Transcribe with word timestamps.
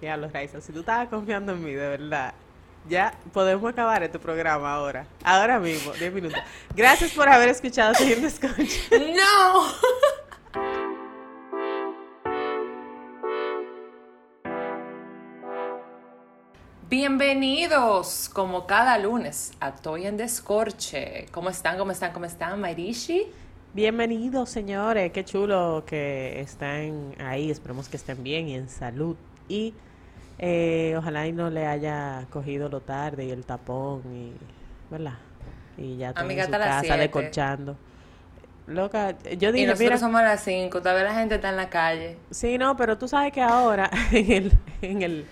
Diablo, 0.00 0.28
Raiza, 0.32 0.60
si 0.60 0.72
tú 0.72 0.80
estabas 0.80 1.08
confiando 1.08 1.52
en 1.52 1.64
mí, 1.64 1.72
de 1.72 1.88
verdad. 1.88 2.34
Ya 2.88 3.14
podemos 3.32 3.70
acabar 3.70 4.02
este 4.02 4.18
programa 4.18 4.72
ahora. 4.72 5.06
Ahora 5.24 5.58
mismo, 5.58 5.92
10 5.92 6.12
minutos. 6.12 6.38
Gracias 6.74 7.10
por 7.12 7.28
haber 7.28 7.48
escuchado 7.48 7.94
Siguiente 7.94 8.28
Escucha. 8.28 8.56
¡No! 8.92 9.64
Bienvenidos, 16.88 18.30
como 18.32 18.66
cada 18.66 18.96
lunes, 18.98 19.52
a 19.60 19.74
Toy 19.74 20.06
en 20.06 20.16
Descorche. 20.16 21.26
¿Cómo 21.32 21.50
están? 21.50 21.76
¿Cómo 21.76 21.90
están? 21.90 22.12
¿Cómo 22.12 22.24
están, 22.24 22.58
Mairishi? 22.60 23.26
Bienvenidos, 23.74 24.48
señores. 24.48 25.12
Qué 25.12 25.24
chulo 25.24 25.82
que 25.84 26.40
están 26.40 27.14
ahí. 27.18 27.50
Esperemos 27.50 27.88
que 27.88 27.98
estén 27.98 28.22
bien 28.22 28.48
y 28.48 28.54
en 28.54 28.70
salud. 28.70 29.16
Y 29.48 29.74
eh, 30.38 30.94
ojalá 30.96 31.26
y 31.26 31.32
no 31.32 31.50
le 31.50 31.66
haya 31.66 32.26
cogido 32.30 32.68
lo 32.68 32.80
tarde 32.80 33.24
y 33.24 33.30
el 33.30 33.44
tapón 33.44 34.02
y, 34.14 34.32
¿verdad? 34.90 35.14
Y 35.76 35.96
ya 35.96 36.10
están 36.10 36.30
en 36.30 36.44
su 36.44 36.50
casa 36.50 36.96
decorchando. 36.96 37.76
Loca, 38.66 39.16
yo 39.38 39.50
dije, 39.50 39.64
y 39.64 39.66
nosotros 39.66 40.00
somos 40.00 40.20
a 40.20 40.24
las 40.24 40.42
5, 40.44 40.80
todavía 40.80 41.04
la 41.04 41.14
gente 41.14 41.36
está 41.36 41.48
en 41.48 41.56
la 41.56 41.70
calle. 41.70 42.18
Sí, 42.30 42.58
no, 42.58 42.76
pero 42.76 42.98
tú 42.98 43.08
sabes 43.08 43.32
que 43.32 43.40
ahora 43.40 43.90
en 44.12 44.32
el, 44.32 44.52
en 44.82 45.02
el 45.02 45.26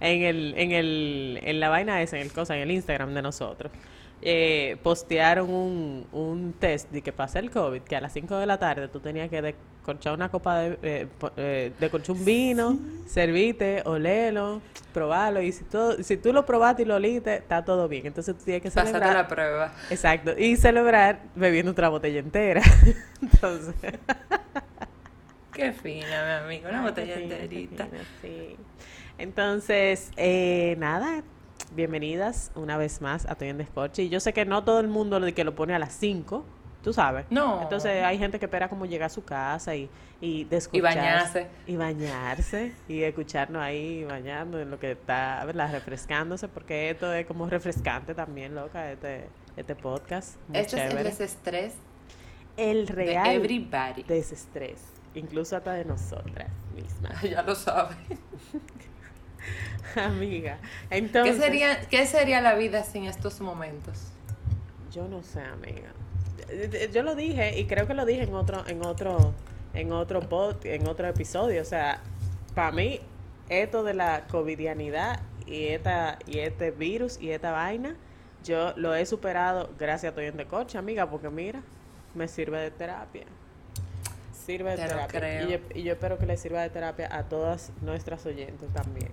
en 0.00 0.22
el, 0.22 0.54
en 0.56 0.72
el, 0.72 1.40
en 1.42 1.60
la 1.60 1.68
vaina 1.68 2.02
esa, 2.02 2.16
en 2.16 2.22
el 2.22 2.32
cosa, 2.32 2.56
en 2.56 2.62
el 2.62 2.70
Instagram 2.70 3.14
de 3.14 3.22
nosotros, 3.22 3.72
eh, 4.22 4.76
postearon 4.82 5.50
un, 5.50 6.06
un 6.12 6.54
test 6.58 6.90
de 6.90 7.02
que 7.02 7.12
pasa 7.12 7.38
el 7.38 7.50
COVID, 7.50 7.82
que 7.82 7.96
a 7.96 8.00
las 8.00 8.12
5 8.12 8.36
de 8.38 8.46
la 8.46 8.58
tarde 8.58 8.88
tú 8.88 9.00
tenías 9.00 9.28
que 9.28 9.42
decorchar 9.42 10.14
una 10.14 10.30
copa 10.30 10.58
de, 10.58 10.78
eh, 10.82 11.08
eh 11.36 11.72
un 12.08 12.24
vino, 12.24 12.78
servite, 13.06 13.82
olelo, 13.84 14.60
probarlo, 14.92 15.42
y 15.42 15.52
si, 15.52 15.64
todo, 15.64 16.02
si 16.02 16.16
tú 16.16 16.32
lo 16.32 16.46
probaste 16.46 16.82
y 16.82 16.84
lo 16.86 16.96
oliste, 16.96 17.36
está 17.36 17.64
todo 17.64 17.88
bien. 17.88 18.06
Entonces 18.06 18.36
tú 18.36 18.44
tienes 18.44 18.62
que 18.62 18.70
celebrar. 18.70 19.00
Pásate 19.00 19.14
la 19.14 19.28
prueba. 19.28 19.72
Exacto, 19.90 20.36
y 20.36 20.56
celebrar 20.56 21.20
bebiendo 21.34 21.72
otra 21.72 21.88
botella 21.88 22.18
entera. 22.18 22.62
Entonces. 23.22 23.74
Qué 25.52 25.72
fina, 25.72 26.06
mi 26.40 26.44
amigo, 26.44 26.68
una 26.68 26.82
botella 26.82 27.14
enterita. 27.14 27.86
sí. 28.22 28.56
Entonces, 29.18 30.10
eh, 30.16 30.76
nada, 30.78 31.22
bienvenidas 31.76 32.50
una 32.54 32.78
vez 32.78 33.02
más 33.02 33.26
a 33.26 33.34
Toy 33.34 33.48
en 33.48 33.58
Descorche. 33.58 34.02
Y 34.02 34.08
yo 34.08 34.18
sé 34.18 34.32
que 34.32 34.46
no 34.46 34.64
todo 34.64 34.80
el 34.80 34.88
mundo 34.88 35.20
lo 35.20 35.32
que 35.32 35.44
lo 35.44 35.54
pone 35.54 35.74
a 35.74 35.78
las 35.78 35.92
5, 35.92 36.44
tú 36.82 36.92
sabes. 36.92 37.26
No. 37.30 37.62
Entonces 37.62 38.02
hay 38.02 38.18
gente 38.18 38.38
que 38.38 38.46
espera 38.46 38.68
como 38.68 38.86
llegar 38.86 39.06
a 39.06 39.10
su 39.10 39.24
casa 39.24 39.76
y, 39.76 39.90
y 40.20 40.48
Y 40.72 40.80
bañarse. 40.80 41.46
Y 41.66 41.76
bañarse 41.76 42.72
y 42.88 43.02
escucharnos 43.02 43.62
ahí 43.62 44.04
bañando 44.04 44.58
en 44.58 44.70
lo 44.70 44.80
que 44.80 44.92
está, 44.92 45.44
¿verdad? 45.44 45.70
Refrescándose, 45.70 46.48
porque 46.48 46.90
esto 46.90 47.12
es 47.12 47.26
como 47.26 47.46
refrescante 47.46 48.14
también, 48.14 48.54
loca, 48.54 48.90
este, 48.90 49.28
este 49.56 49.74
podcast. 49.76 50.36
Esto 50.52 50.78
es 50.78 50.94
el 50.94 51.04
desestrés. 51.04 51.74
El 52.56 52.88
real 52.88 53.24
de 53.24 53.34
everybody. 53.34 54.02
desestrés. 54.02 54.82
Incluso 55.14 55.56
hasta 55.56 55.74
de 55.74 55.84
nosotras 55.84 56.48
mismas. 56.74 57.22
ya 57.30 57.42
lo 57.42 57.54
sabes. 57.54 57.96
Amiga, 59.96 60.58
entonces... 60.90 61.36
¿Qué 61.36 61.42
sería, 61.42 61.80
¿Qué 61.88 62.06
sería 62.06 62.40
la 62.40 62.54
vida 62.54 62.84
sin 62.84 63.04
estos 63.04 63.40
momentos? 63.40 64.12
Yo 64.92 65.08
no 65.08 65.22
sé, 65.22 65.40
amiga. 65.40 65.92
Yo 66.92 67.02
lo 67.02 67.14
dije 67.14 67.58
y 67.58 67.66
creo 67.66 67.86
que 67.86 67.94
lo 67.94 68.04
dije 68.04 68.22
en 68.22 68.34
otro, 68.34 68.66
en 68.66 68.84
otro, 68.84 69.34
en 69.74 69.92
otro 69.92 70.20
pod, 70.20 70.64
en 70.64 70.86
otro 70.86 71.08
episodio. 71.08 71.60
O 71.60 71.64
sea, 71.64 72.00
para 72.54 72.72
mí, 72.72 73.00
esto 73.48 73.84
de 73.84 73.94
la 73.94 74.26
covidianidad 74.26 75.20
y 75.46 75.66
esta, 75.68 76.18
y 76.26 76.38
este 76.38 76.70
virus 76.70 77.20
y 77.20 77.30
esta 77.30 77.52
vaina, 77.52 77.96
yo 78.44 78.72
lo 78.76 78.94
he 78.94 79.04
superado 79.06 79.70
gracias 79.78 80.12
a 80.12 80.14
Toy 80.14 80.30
de 80.30 80.46
Coche, 80.46 80.78
amiga, 80.78 81.10
porque 81.10 81.30
mira, 81.30 81.62
me 82.14 82.28
sirve 82.28 82.60
de 82.60 82.70
terapia. 82.70 83.26
Sirve 84.32 84.76
de 84.76 84.86
terapia. 84.86 85.42
Y 85.42 85.50
yo, 85.50 85.58
y 85.74 85.82
yo 85.82 85.92
espero 85.92 86.18
que 86.18 86.26
le 86.26 86.36
sirva 86.36 86.62
de 86.62 86.70
terapia 86.70 87.08
a 87.10 87.24
todas 87.24 87.72
nuestras 87.82 88.24
oyentes 88.24 88.72
también. 88.72 89.12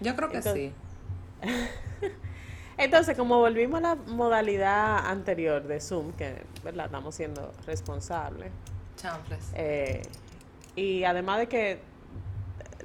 Yo 0.00 0.16
creo 0.16 0.28
que 0.28 0.42
sí. 0.42 0.72
Entonces, 2.78 3.16
como 3.16 3.38
volvimos 3.38 3.78
a 3.78 3.82
la 3.82 3.94
modalidad 3.94 5.06
anterior 5.06 5.62
de 5.62 5.80
Zoom, 5.80 6.12
que 6.12 6.42
¿verdad? 6.64 6.86
estamos 6.86 7.14
siendo 7.14 7.52
responsables. 7.66 8.50
Eh, 9.54 10.02
y 10.76 11.04
además 11.04 11.40
de 11.40 11.46
que, 11.48 11.80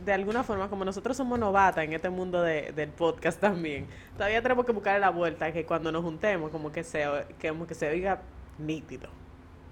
de 0.04 0.14
alguna 0.14 0.44
forma, 0.44 0.70
como 0.70 0.84
nosotros 0.84 1.16
somos 1.16 1.40
novatas 1.40 1.86
en 1.86 1.94
este 1.94 2.10
mundo 2.10 2.42
de, 2.42 2.74
del 2.74 2.90
podcast 2.90 3.40
también, 3.40 3.88
todavía 4.18 4.42
tenemos 4.42 4.66
que 4.66 4.74
buscar 4.74 5.00
la 5.00 5.12
vuelta 5.12 5.52
que 5.54 5.66
cuando 5.66 5.92
nos 5.92 6.04
juntemos, 6.04 6.52
como 6.52 6.72
que 6.72 6.84
se, 6.84 7.06
como 7.42 7.66
que 7.66 7.74
se 7.74 7.90
oiga 7.90 8.22
nítido. 8.58 9.10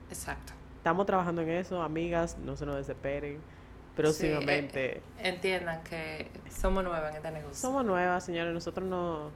Exacto. 0.09 0.53
Estamos 0.77 1.05
trabajando 1.05 1.41
en 1.41 1.49
eso, 1.49 1.81
amigas, 1.81 2.37
no 2.37 2.55
se 2.55 2.65
nos 2.65 2.75
desesperen 2.77 3.39
próximamente. 3.95 4.97
Eh, 4.97 5.01
entiendan 5.19 5.83
que 5.83 6.27
somos 6.49 6.83
nuevas 6.83 7.11
en 7.11 7.17
este 7.17 7.31
negocio. 7.31 7.55
Somos 7.55 7.85
nuevas, 7.85 8.23
señores. 8.25 8.53
Nosotros 8.53 8.87
no 8.87 9.31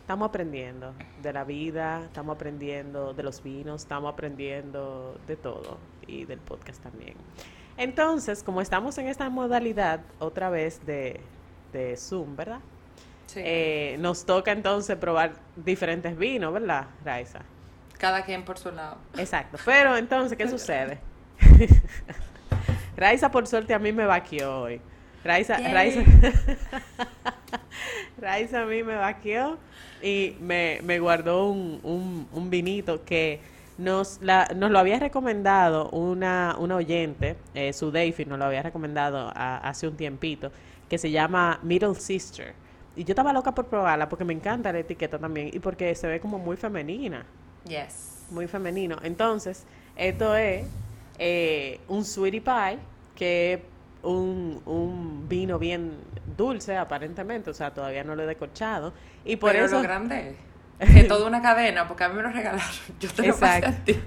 estamos 0.00 0.28
aprendiendo 0.28 0.92
de 1.22 1.32
la 1.32 1.44
vida, 1.44 2.02
estamos 2.04 2.34
aprendiendo 2.34 3.14
de 3.14 3.22
los 3.22 3.42
vinos, 3.42 3.82
estamos 3.82 4.12
aprendiendo 4.12 5.18
de 5.26 5.36
todo 5.36 5.78
y 6.06 6.24
del 6.24 6.40
podcast 6.40 6.82
también. 6.82 7.14
Entonces, 7.76 8.42
como 8.42 8.60
estamos 8.60 8.98
en 8.98 9.06
esta 9.06 9.30
modalidad 9.30 10.00
otra 10.18 10.50
vez 10.50 10.84
de, 10.84 11.20
de 11.72 11.96
Zoom, 11.96 12.36
¿verdad? 12.36 12.60
Sí. 13.26 13.40
Eh, 13.44 13.96
nos 14.00 14.26
toca 14.26 14.50
entonces 14.50 14.96
probar 14.96 15.34
diferentes 15.54 16.18
vinos, 16.18 16.52
¿verdad, 16.52 16.88
Raiza? 17.04 17.42
Cada 17.96 18.24
quien 18.24 18.44
por 18.44 18.58
su 18.58 18.72
lado. 18.72 18.96
Exacto. 19.16 19.58
Pero 19.64 19.96
entonces, 19.96 20.36
¿qué 20.36 20.48
sucede? 20.48 20.98
Raiza, 22.96 23.30
por 23.30 23.46
suerte, 23.46 23.74
a 23.74 23.78
mí 23.78 23.92
me 23.92 24.06
vaqueó 24.06 24.62
hoy. 24.62 24.80
Raiza, 25.24 25.58
Raiza, 25.58 26.00
Raiza 28.18 28.62
a 28.62 28.66
mí 28.66 28.82
me 28.82 28.96
vaqueó 28.96 29.58
y 30.02 30.36
me, 30.40 30.80
me 30.82 30.98
guardó 30.98 31.50
un, 31.50 31.80
un, 31.82 32.28
un, 32.32 32.50
vinito 32.50 33.04
que 33.04 33.40
nos, 33.76 34.20
la, 34.22 34.48
nos 34.56 34.70
lo 34.70 34.78
había 34.78 34.98
recomendado 34.98 35.90
una, 35.90 36.56
una 36.58 36.76
oyente, 36.76 37.36
eh, 37.54 37.72
su 37.72 37.90
Davey 37.90 38.24
nos 38.26 38.38
lo 38.38 38.46
había 38.46 38.62
recomendado 38.62 39.30
hace 39.34 39.88
un 39.88 39.96
tiempito, 39.96 40.50
que 40.88 40.96
se 40.96 41.10
llama 41.10 41.60
Middle 41.62 41.94
Sister. 41.94 42.54
Y 42.96 43.04
yo 43.04 43.12
estaba 43.12 43.32
loca 43.32 43.54
por 43.54 43.66
probarla 43.66 44.08
porque 44.08 44.24
me 44.24 44.32
encanta 44.32 44.72
la 44.72 44.80
etiqueta 44.80 45.18
también 45.18 45.50
y 45.52 45.58
porque 45.58 45.94
se 45.94 46.06
ve 46.06 46.20
como 46.20 46.38
muy 46.38 46.56
femenina. 46.56 47.24
Yes. 47.64 48.26
Muy 48.30 48.48
femenino. 48.48 48.96
Entonces, 49.02 49.64
esto 49.96 50.34
es 50.34 50.66
eh, 51.22 51.80
un 51.86 52.02
sweetie 52.02 52.40
pie, 52.40 52.78
que 53.14 53.52
es 53.52 53.60
un, 54.02 54.62
un, 54.64 55.28
vino 55.28 55.58
bien 55.58 55.92
dulce 56.34 56.78
aparentemente, 56.78 57.50
o 57.50 57.54
sea, 57.54 57.74
todavía 57.74 58.02
no 58.02 58.16
lo 58.16 58.22
he 58.22 58.26
decorchado. 58.26 58.94
Y 59.26 59.36
por 59.36 59.52
Pero 59.52 59.66
eso... 59.66 59.76
lo 59.76 59.82
grande 59.82 60.36
es 60.78 61.06
toda 61.06 61.26
una 61.26 61.42
cadena, 61.42 61.86
porque 61.86 62.04
a 62.04 62.08
mí 62.08 62.16
me 62.16 62.22
lo 62.22 62.30
regalaron, 62.30 62.64
yo 63.00 63.10
te 63.10 63.26
lo 63.26 63.36
pasé 63.36 63.66
a 63.66 63.84
ti. 63.84 63.96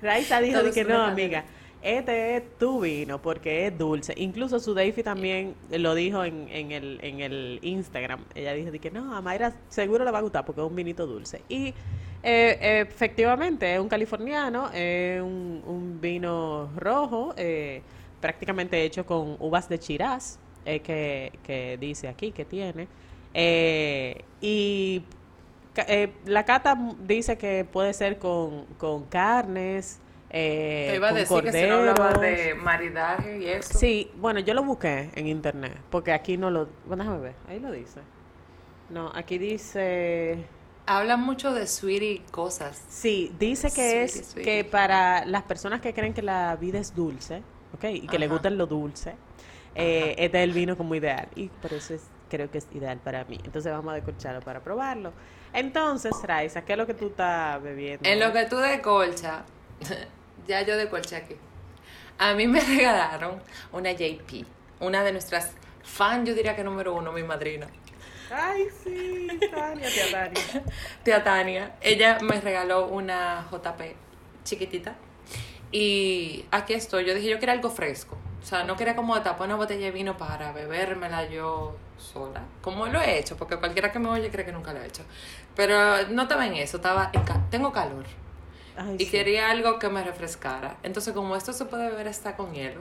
Raiza 0.00 0.40
dijo 0.40 0.60
que 0.72 0.82
no, 0.82 1.02
amiga, 1.02 1.44
este 1.82 2.36
es 2.36 2.58
tu 2.58 2.80
vino 2.80 3.20
porque 3.20 3.66
es 3.66 3.76
dulce. 3.76 4.14
Incluso 4.16 4.60
su 4.60 4.72
Davey 4.72 5.02
también 5.02 5.54
lo 5.70 5.94
dijo 5.94 6.24
en, 6.24 6.48
en, 6.48 6.72
el, 6.72 6.98
en 7.02 7.20
el 7.20 7.58
Instagram. 7.62 8.24
Ella 8.34 8.54
dijo 8.54 8.72
que 8.80 8.90
no, 8.90 9.14
a 9.14 9.20
Mayra 9.20 9.52
seguro 9.68 10.04
le 10.04 10.10
va 10.10 10.18
a 10.18 10.22
gustar 10.22 10.44
porque 10.44 10.62
es 10.62 10.66
un 10.66 10.74
vinito 10.74 11.06
dulce. 11.06 11.42
Y 11.48 11.74
eh, 12.22 12.86
efectivamente, 12.88 13.74
es 13.74 13.80
un 13.80 13.88
californiano, 13.88 14.70
es 14.72 15.20
un, 15.20 15.98
vino 16.00 16.70
rojo, 16.76 17.34
eh, 17.36 17.82
prácticamente 18.20 18.82
hecho 18.82 19.04
con 19.04 19.36
uvas 19.40 19.68
de 19.68 19.78
Chiraz, 19.78 20.38
eh, 20.64 20.80
que, 20.80 21.76
dice 21.80 22.08
aquí 22.08 22.30
que 22.30 22.44
tiene. 22.44 22.86
y 24.40 25.04
la 26.26 26.44
cata 26.44 26.76
dice 27.00 27.36
que 27.36 27.64
puede 27.64 27.92
ser 27.92 28.18
con, 28.18 28.66
con 28.78 29.04
carnes. 29.04 30.00
Te 30.30 30.94
iba 30.94 31.08
a 31.08 31.12
decir 31.12 31.42
que 31.42 31.52
se 31.52 31.70
hablaba 31.70 32.14
de 32.14 32.54
maridaje 32.54 33.38
y 33.38 33.48
eso. 33.48 33.78
Sí, 33.78 34.10
bueno, 34.16 34.40
yo 34.40 34.54
lo 34.54 34.62
busqué 34.62 35.10
en 35.14 35.26
internet, 35.26 35.76
porque 35.90 36.12
aquí 36.12 36.36
no 36.38 36.50
lo... 36.50 36.68
Bueno, 36.86 37.02
déjame 37.02 37.20
ver, 37.20 37.34
ahí 37.48 37.58
lo 37.60 37.70
dice. 37.70 38.00
No, 38.88 39.10
aquí 39.14 39.38
dice... 39.38 40.46
Habla 40.86 41.16
mucho 41.16 41.52
de 41.52 41.66
sweetie 41.66 42.22
cosas. 42.30 42.82
Sí, 42.88 43.32
dice 43.38 43.70
que 43.72 44.02
es 44.02 44.34
que 44.34 44.64
para 44.64 45.24
las 45.24 45.42
personas 45.44 45.80
que 45.80 45.94
creen 45.94 46.12
que 46.12 46.22
la 46.22 46.56
vida 46.56 46.78
es 46.78 46.94
dulce, 46.94 47.42
¿ok? 47.74 47.84
Y 47.84 48.06
que 48.06 48.18
le 48.18 48.28
gusta 48.28 48.50
lo 48.50 48.66
dulce, 48.66 49.14
eh, 49.74 50.14
este 50.18 50.38
es 50.38 50.44
el 50.44 50.52
vino 50.52 50.76
como 50.76 50.94
ideal. 50.94 51.28
Y 51.36 51.48
por 51.48 51.72
eso 51.72 51.94
es, 51.94 52.02
creo 52.28 52.50
que 52.50 52.58
es 52.58 52.66
ideal 52.72 52.98
para 52.98 53.24
mí. 53.24 53.38
Entonces 53.44 53.72
vamos 53.72 53.92
a 53.92 53.94
decorcharlo 53.94 54.40
para 54.40 54.60
probarlo. 54.60 55.12
Entonces, 55.52 56.12
Raiza, 56.22 56.64
¿qué 56.64 56.72
es 56.72 56.78
lo 56.78 56.86
que 56.86 56.94
tú 56.94 57.08
estás 57.08 57.62
bebiendo? 57.62 58.08
En 58.08 58.18
lo 58.18 58.32
que 58.32 58.44
tú 58.46 58.56
decolchas, 58.56 59.42
ya 60.46 60.62
yo 60.62 60.76
decolché 60.76 61.16
aquí. 61.16 61.36
A 62.18 62.34
mí 62.34 62.46
me 62.46 62.60
regalaron 62.64 63.40
una 63.72 63.92
JP, 63.92 64.46
una 64.80 65.04
de 65.04 65.12
nuestras 65.12 65.52
Fan, 65.82 66.24
yo 66.24 66.34
diría 66.34 66.54
que 66.54 66.64
número 66.64 66.94
uno, 66.94 67.12
mi 67.12 67.22
madrina. 67.22 67.66
Ay, 68.34 68.66
sí, 68.82 69.28
Tania, 69.50 69.88
tía 69.88 70.10
Tania. 70.10 70.62
Tía 71.04 71.24
Tania. 71.24 71.74
Ella 71.80 72.18
me 72.22 72.40
regaló 72.40 72.86
una 72.86 73.46
JP 73.50 73.80
chiquitita. 74.44 74.94
Y 75.70 76.44
aquí 76.50 76.74
estoy. 76.74 77.04
Yo 77.04 77.14
dije, 77.14 77.28
yo 77.28 77.38
quería 77.38 77.54
algo 77.54 77.70
fresco. 77.70 78.16
O 78.42 78.44
sea, 78.44 78.64
no 78.64 78.76
quería 78.76 78.96
como 78.96 79.20
tapar 79.22 79.46
una 79.46 79.56
botella 79.56 79.86
de 79.86 79.90
vino 79.92 80.16
para 80.16 80.52
bebérmela 80.52 81.28
yo 81.28 81.76
sola. 81.96 82.42
Como 82.60 82.86
lo 82.88 83.00
he 83.00 83.18
hecho, 83.18 83.36
porque 83.36 83.56
cualquiera 83.56 83.92
que 83.92 83.98
me 83.98 84.08
oye 84.08 84.30
cree 84.30 84.44
que 84.44 84.52
nunca 84.52 84.72
lo 84.72 84.80
he 84.82 84.86
hecho. 84.86 85.04
Pero 85.54 86.08
no 86.08 86.22
estaba 86.22 86.46
en 86.46 86.54
eso, 86.54 86.78
estaba 86.78 87.10
en 87.12 87.22
ca- 87.22 87.40
tengo 87.50 87.72
calor. 87.72 88.04
Ay, 88.76 88.96
Y 88.98 89.04
sí. 89.04 89.10
quería 89.10 89.50
algo 89.50 89.78
que 89.78 89.88
me 89.88 90.02
refrescara. 90.02 90.76
Entonces, 90.82 91.14
como 91.14 91.36
esto 91.36 91.52
se 91.52 91.66
puede 91.66 91.90
beber 91.90 92.08
hasta 92.08 92.36
con 92.36 92.52
hielo, 92.52 92.80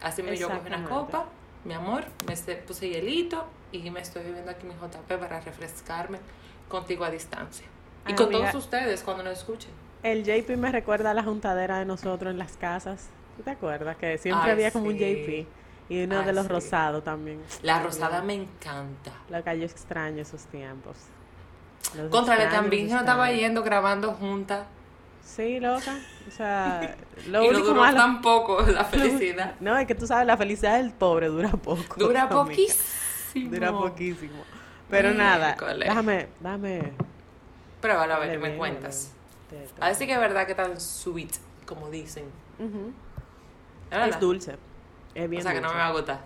así 0.00 0.22
me 0.22 0.36
yo 0.36 0.48
cogí 0.48 0.66
una 0.68 0.84
copa, 0.84 1.26
mi 1.64 1.74
amor, 1.74 2.04
me 2.28 2.36
se- 2.36 2.56
puse 2.56 2.88
hielito 2.88 3.44
y 3.72 3.90
me 3.90 4.00
estoy 4.00 4.22
bebiendo 4.22 4.50
aquí 4.50 4.66
mi 4.66 4.74
JP 4.74 5.18
para 5.18 5.40
refrescarme 5.40 6.18
contigo 6.68 7.04
a 7.04 7.10
distancia. 7.10 7.66
Y 8.06 8.10
Ay, 8.10 8.14
con 8.16 8.26
amiga. 8.26 8.50
todos 8.50 8.64
ustedes 8.64 9.02
cuando 9.02 9.22
nos 9.22 9.38
escuchen. 9.38 9.70
El 10.02 10.24
JP 10.24 10.56
me 10.56 10.72
recuerda 10.72 11.12
a 11.12 11.14
la 11.14 11.22
juntadera 11.22 11.78
de 11.78 11.84
nosotros 11.84 12.30
en 12.32 12.38
las 12.38 12.56
casas. 12.56 13.08
¿Tú 13.36 13.42
te 13.42 13.50
acuerdas? 13.50 13.96
Que 13.96 14.18
siempre 14.18 14.46
Ay, 14.46 14.52
había 14.52 14.70
como 14.72 14.86
un 14.86 14.98
sí. 14.98 14.98
JP. 14.98 15.46
Y 15.92 16.04
uno 16.04 16.20
Ay, 16.20 16.26
de 16.26 16.32
los 16.32 16.46
sí. 16.46 16.52
rosados 16.52 17.04
también. 17.04 17.40
La 17.62 17.78
Ay, 17.78 17.84
rosada 17.84 18.22
me 18.22 18.34
encanta. 18.34 19.12
Lo 19.30 19.42
que 19.44 19.58
yo 19.58 19.64
extraño 19.64 20.22
esos 20.22 20.44
tiempos. 20.46 20.96
Los 21.96 22.10
Contrale 22.10 22.46
también 22.46 22.88
no 22.88 22.98
estaba 23.00 23.30
yendo 23.30 23.62
grabando 23.62 24.12
juntas. 24.14 24.66
Sí, 25.24 25.60
loca. 25.60 25.94
O 26.26 26.30
sea, 26.30 26.96
lo 27.28 27.44
y 27.44 27.50
no 27.50 27.58
duró 27.60 27.80
malo. 27.80 27.96
tampoco 27.96 28.62
la 28.62 28.84
felicidad. 28.84 29.54
No, 29.60 29.76
es 29.78 29.86
que 29.86 29.94
tú 29.94 30.06
sabes, 30.06 30.26
la 30.26 30.36
felicidad 30.36 30.78
del 30.78 30.92
pobre 30.92 31.28
dura 31.28 31.50
poco. 31.50 31.94
Dura 31.96 32.22
amiga. 32.22 32.34
Poquísimo. 33.32 33.50
Dura 33.54 33.72
poquísimo. 33.72 34.44
Pero 34.90 35.14
nada, 35.14 35.56
déjame, 35.78 36.28
déjame. 36.40 36.92
Pruébalo 37.80 38.14
a 38.14 38.18
ver, 38.18 38.28
darle 38.28 38.42
¿qué 38.42 38.50
me 38.52 38.58
cuentas? 38.58 39.12
A 39.80 39.86
ver 39.86 39.94
si 39.94 40.06
que 40.06 40.12
es 40.12 40.20
verdad 40.20 40.46
que 40.46 40.54
tan 40.54 40.80
sweet, 40.80 41.32
como 41.66 41.90
dicen. 41.90 42.24
¿Es 43.90 44.20
dulce. 44.20 44.56
Es 45.14 45.28
bien 45.28 45.40
O 45.40 45.42
sea 45.42 45.52
que 45.54 45.60
no 45.60 45.68
me 45.70 45.78
va 45.78 45.88
a 45.88 45.92
gustar. 45.92 46.20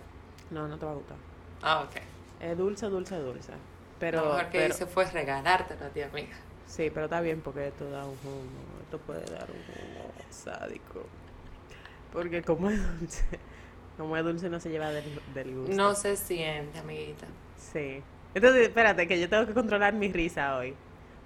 No, 0.51 0.67
no 0.67 0.77
te 0.77 0.85
va 0.85 0.91
a 0.91 0.95
gustar. 0.95 1.17
Ah, 1.61 1.81
ok. 1.81 2.01
Es 2.39 2.57
dulce, 2.57 2.85
dulce, 2.87 3.15
dulce. 3.17 3.51
Pero, 3.99 4.21
lo 4.21 4.25
mejor 4.33 4.45
que 4.49 4.59
pero- 4.59 4.73
hice 4.73 4.85
fue 4.85 5.05
regalártelo 5.05 5.85
a 5.85 5.89
ti, 5.89 6.01
amiga. 6.01 6.35
sí, 6.67 6.89
pero 6.93 7.05
está 7.05 7.19
bien 7.19 7.41
porque 7.41 7.67
esto 7.67 7.89
da 7.89 8.05
un 8.05 8.15
jugo. 8.17 8.43
Esto 8.83 8.99
puede 8.99 9.25
dar 9.25 9.47
un 9.49 9.57
jugo 9.65 10.11
sádico. 10.29 11.05
Porque 12.13 12.41
como 12.43 12.69
es 12.69 12.99
dulce, 12.99 13.25
como 13.97 14.15
es 14.17 14.23
dulce 14.23 14.49
no 14.49 14.59
se 14.59 14.69
lleva 14.69 14.89
del, 14.91 15.19
del 15.33 15.55
gusto. 15.55 15.75
No 15.75 15.95
se 15.95 16.15
siente, 16.15 16.79
amiguita. 16.79 17.25
Sí. 17.57 18.01
Entonces, 18.35 18.67
espérate, 18.67 19.07
que 19.07 19.19
yo 19.19 19.27
tengo 19.29 19.45
que 19.47 19.53
controlar 19.53 19.93
mi 19.93 20.11
risa 20.11 20.57
hoy. 20.57 20.73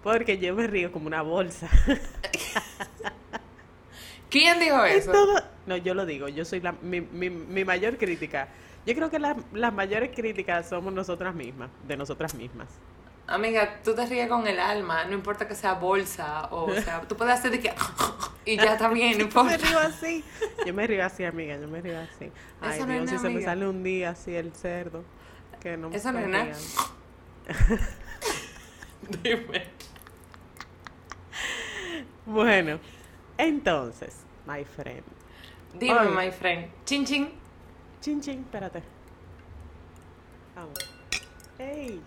Porque 0.04 0.38
yo 0.38 0.56
me 0.56 0.66
río 0.68 0.92
como 0.92 1.08
una 1.08 1.22
bolsa. 1.22 1.70
¿Quién 4.30 4.60
dijo 4.60 4.84
Es 4.86 5.04
eso? 5.04 5.12
todo- 5.12 5.42
No, 5.68 5.78
yo 5.78 5.94
lo 5.94 6.06
digo, 6.06 6.28
yo 6.30 6.46
soy 6.46 6.62
la, 6.62 6.72
mi, 6.82 7.02
mi, 7.02 7.30
mi 7.30 7.66
mayor 7.66 7.98
crítica. 7.98 8.48
Yo 8.86 8.96
creo 8.96 9.10
que 9.12 9.20
la- 9.20 9.36
las 9.54 9.74
mayores 9.74 10.12
críticas 10.16 10.70
somos 10.70 10.94
nosotras 10.94 11.36
mismas, 11.36 11.70
de 11.88 11.98
nosotras 11.98 12.34
mismas. 12.34 12.68
Amiga, 13.28 13.80
tú 13.84 13.94
te 13.96 14.06
ríes 14.06 14.28
con 14.28 14.46
el 14.48 14.60
alma, 14.60 15.06
no 15.06 15.14
importa 15.14 15.48
que 15.48 15.56
sea 15.56 15.74
bolsa 15.76 16.48
o, 16.52 16.66
o 16.66 16.76
sea, 16.82 17.02
tú 17.02 17.16
puedes 17.16 17.34
hacer 17.34 17.52
de 17.52 17.60
que 17.62 17.74
y 18.46 18.58
ya 18.58 18.74
está 18.74 18.90
bien, 18.90 19.14
no 19.14 19.18
Yo 19.20 19.24
importa. 19.26 19.52
me 19.52 19.58
río 19.58 19.80
así. 19.80 20.24
Yo 20.66 20.74
me 20.74 20.88
río 20.88 21.06
así, 21.06 21.24
amiga, 21.24 21.56
yo 21.58 21.68
me 21.68 21.82
río 21.82 22.00
así. 22.00 22.32
Ay, 22.60 22.78
Eso 22.78 22.86
no 22.88 22.94
es 22.94 23.10
Dios, 23.10 23.22
si 23.22 23.28
se 23.28 23.34
me 23.34 23.42
sale 23.42 23.68
un 23.68 23.84
día 23.84 24.10
así 24.10 24.36
el 24.36 24.54
cerdo. 24.54 25.04
Que 25.62 25.78
no 25.78 25.92
Eso 25.92 26.12
no 26.12 26.20
me 26.20 26.26
es 26.26 26.30
nada. 26.30 26.46
rían. 26.46 27.80
Dime. 29.24 29.64
Bueno, 32.26 32.80
entonces, 33.38 34.18
my 34.46 34.64
friend. 34.66 35.04
Dime, 35.80 36.10
my 36.10 36.32
friend. 36.32 36.68
Chin 36.86 37.06
chin. 37.06 37.32
Chin, 38.02 38.20
chin, 38.22 38.40
espérate. 38.42 38.84
Vamos. 40.56 40.74
Ey. 41.60 42.02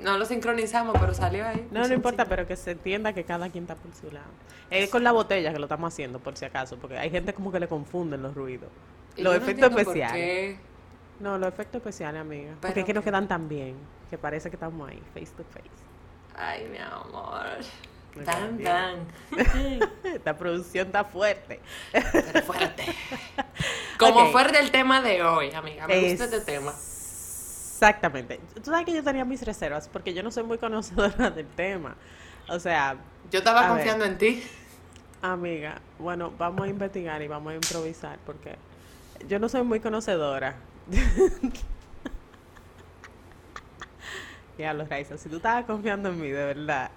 No 0.00 0.16
lo 0.18 0.24
sincronizamos, 0.24 0.96
pero 1.00 1.12
salió 1.14 1.46
ahí. 1.46 1.66
No, 1.70 1.86
no 1.86 1.92
importa, 1.94 2.24
pero 2.26 2.46
que 2.46 2.56
se 2.56 2.70
entienda 2.72 3.12
que 3.12 3.24
cada 3.24 3.48
quien 3.50 3.64
está 3.64 3.74
por 3.74 3.92
su 3.94 4.10
lado. 4.12 4.26
Es 4.70 4.90
con 4.90 5.02
la 5.02 5.12
botella 5.12 5.52
que 5.52 5.58
lo 5.58 5.64
estamos 5.64 5.92
haciendo, 5.92 6.18
por 6.20 6.36
si 6.36 6.44
acaso, 6.44 6.76
porque 6.76 6.96
hay 6.98 7.10
gente 7.10 7.32
como 7.34 7.50
que 7.50 7.58
le 7.60 7.68
confunden 7.68 8.22
los 8.22 8.34
ruidos. 8.34 8.68
Y 9.16 9.22
Los 9.22 9.34
no 9.36 9.42
efectos 9.42 9.70
especiales. 9.70 10.56
No, 11.20 11.36
los 11.38 11.48
efectos 11.48 11.80
especiales, 11.80 12.20
amiga. 12.20 12.50
Pero 12.50 12.60
Porque 12.60 12.80
es 12.80 12.86
que 12.86 12.94
nos 12.94 13.02
que- 13.02 13.10
quedan 13.10 13.26
tan 13.26 13.48
bien, 13.48 13.74
que 14.08 14.18
parece 14.18 14.50
que 14.50 14.56
estamos 14.56 14.88
ahí, 14.88 15.02
face 15.14 15.32
to 15.36 15.42
face. 15.44 15.68
Ay, 16.36 16.68
mi 16.70 16.78
amor. 16.78 17.44
Me 18.14 18.24
Tan, 18.24 18.58
tan. 18.58 19.06
Esta 20.04 20.36
producción 20.36 20.86
está 20.86 21.04
fuerte. 21.04 21.60
Pero 21.92 22.42
fuerte. 22.42 22.84
Como 23.98 24.30
fuerte 24.32 24.58
el 24.60 24.70
tema 24.70 25.00
de 25.02 25.22
hoy, 25.22 25.50
amiga. 25.52 25.86
Me 25.88 26.00
gusta 26.10 26.24
Es- 26.26 26.32
este 26.32 26.40
tema. 26.40 26.72
Exactamente. 27.78 28.40
Tú 28.56 28.70
sabes 28.72 28.84
que 28.84 28.92
yo 28.92 29.04
tenía 29.04 29.24
mis 29.24 29.40
reservas 29.46 29.88
porque 29.88 30.12
yo 30.12 30.24
no 30.24 30.32
soy 30.32 30.42
muy 30.42 30.58
conocedora 30.58 31.30
del 31.34 31.46
tema. 31.46 31.94
O 32.48 32.58
sea, 32.58 32.96
Yo 33.30 33.38
estaba 33.38 33.60
ver. 33.60 33.70
confiando 33.70 34.04
en 34.04 34.18
ti. 34.18 34.42
amiga, 35.22 35.80
bueno, 35.98 36.32
vamos 36.36 36.66
a 36.66 36.68
investigar 36.68 37.22
y 37.22 37.28
vamos 37.28 37.52
a 37.52 37.54
improvisar 37.54 38.18
porque 38.26 38.56
yo 39.28 39.38
no 39.38 39.48
soy 39.48 39.62
muy 39.62 39.78
conocedora. 39.78 40.56
ya 44.58 44.72
los 44.74 44.88
Raiza, 44.88 45.16
si 45.16 45.28
tú 45.28 45.36
estabas 45.36 45.64
confiando 45.64 46.08
en 46.08 46.20
mí, 46.20 46.30
de 46.30 46.44
verdad, 46.46 46.90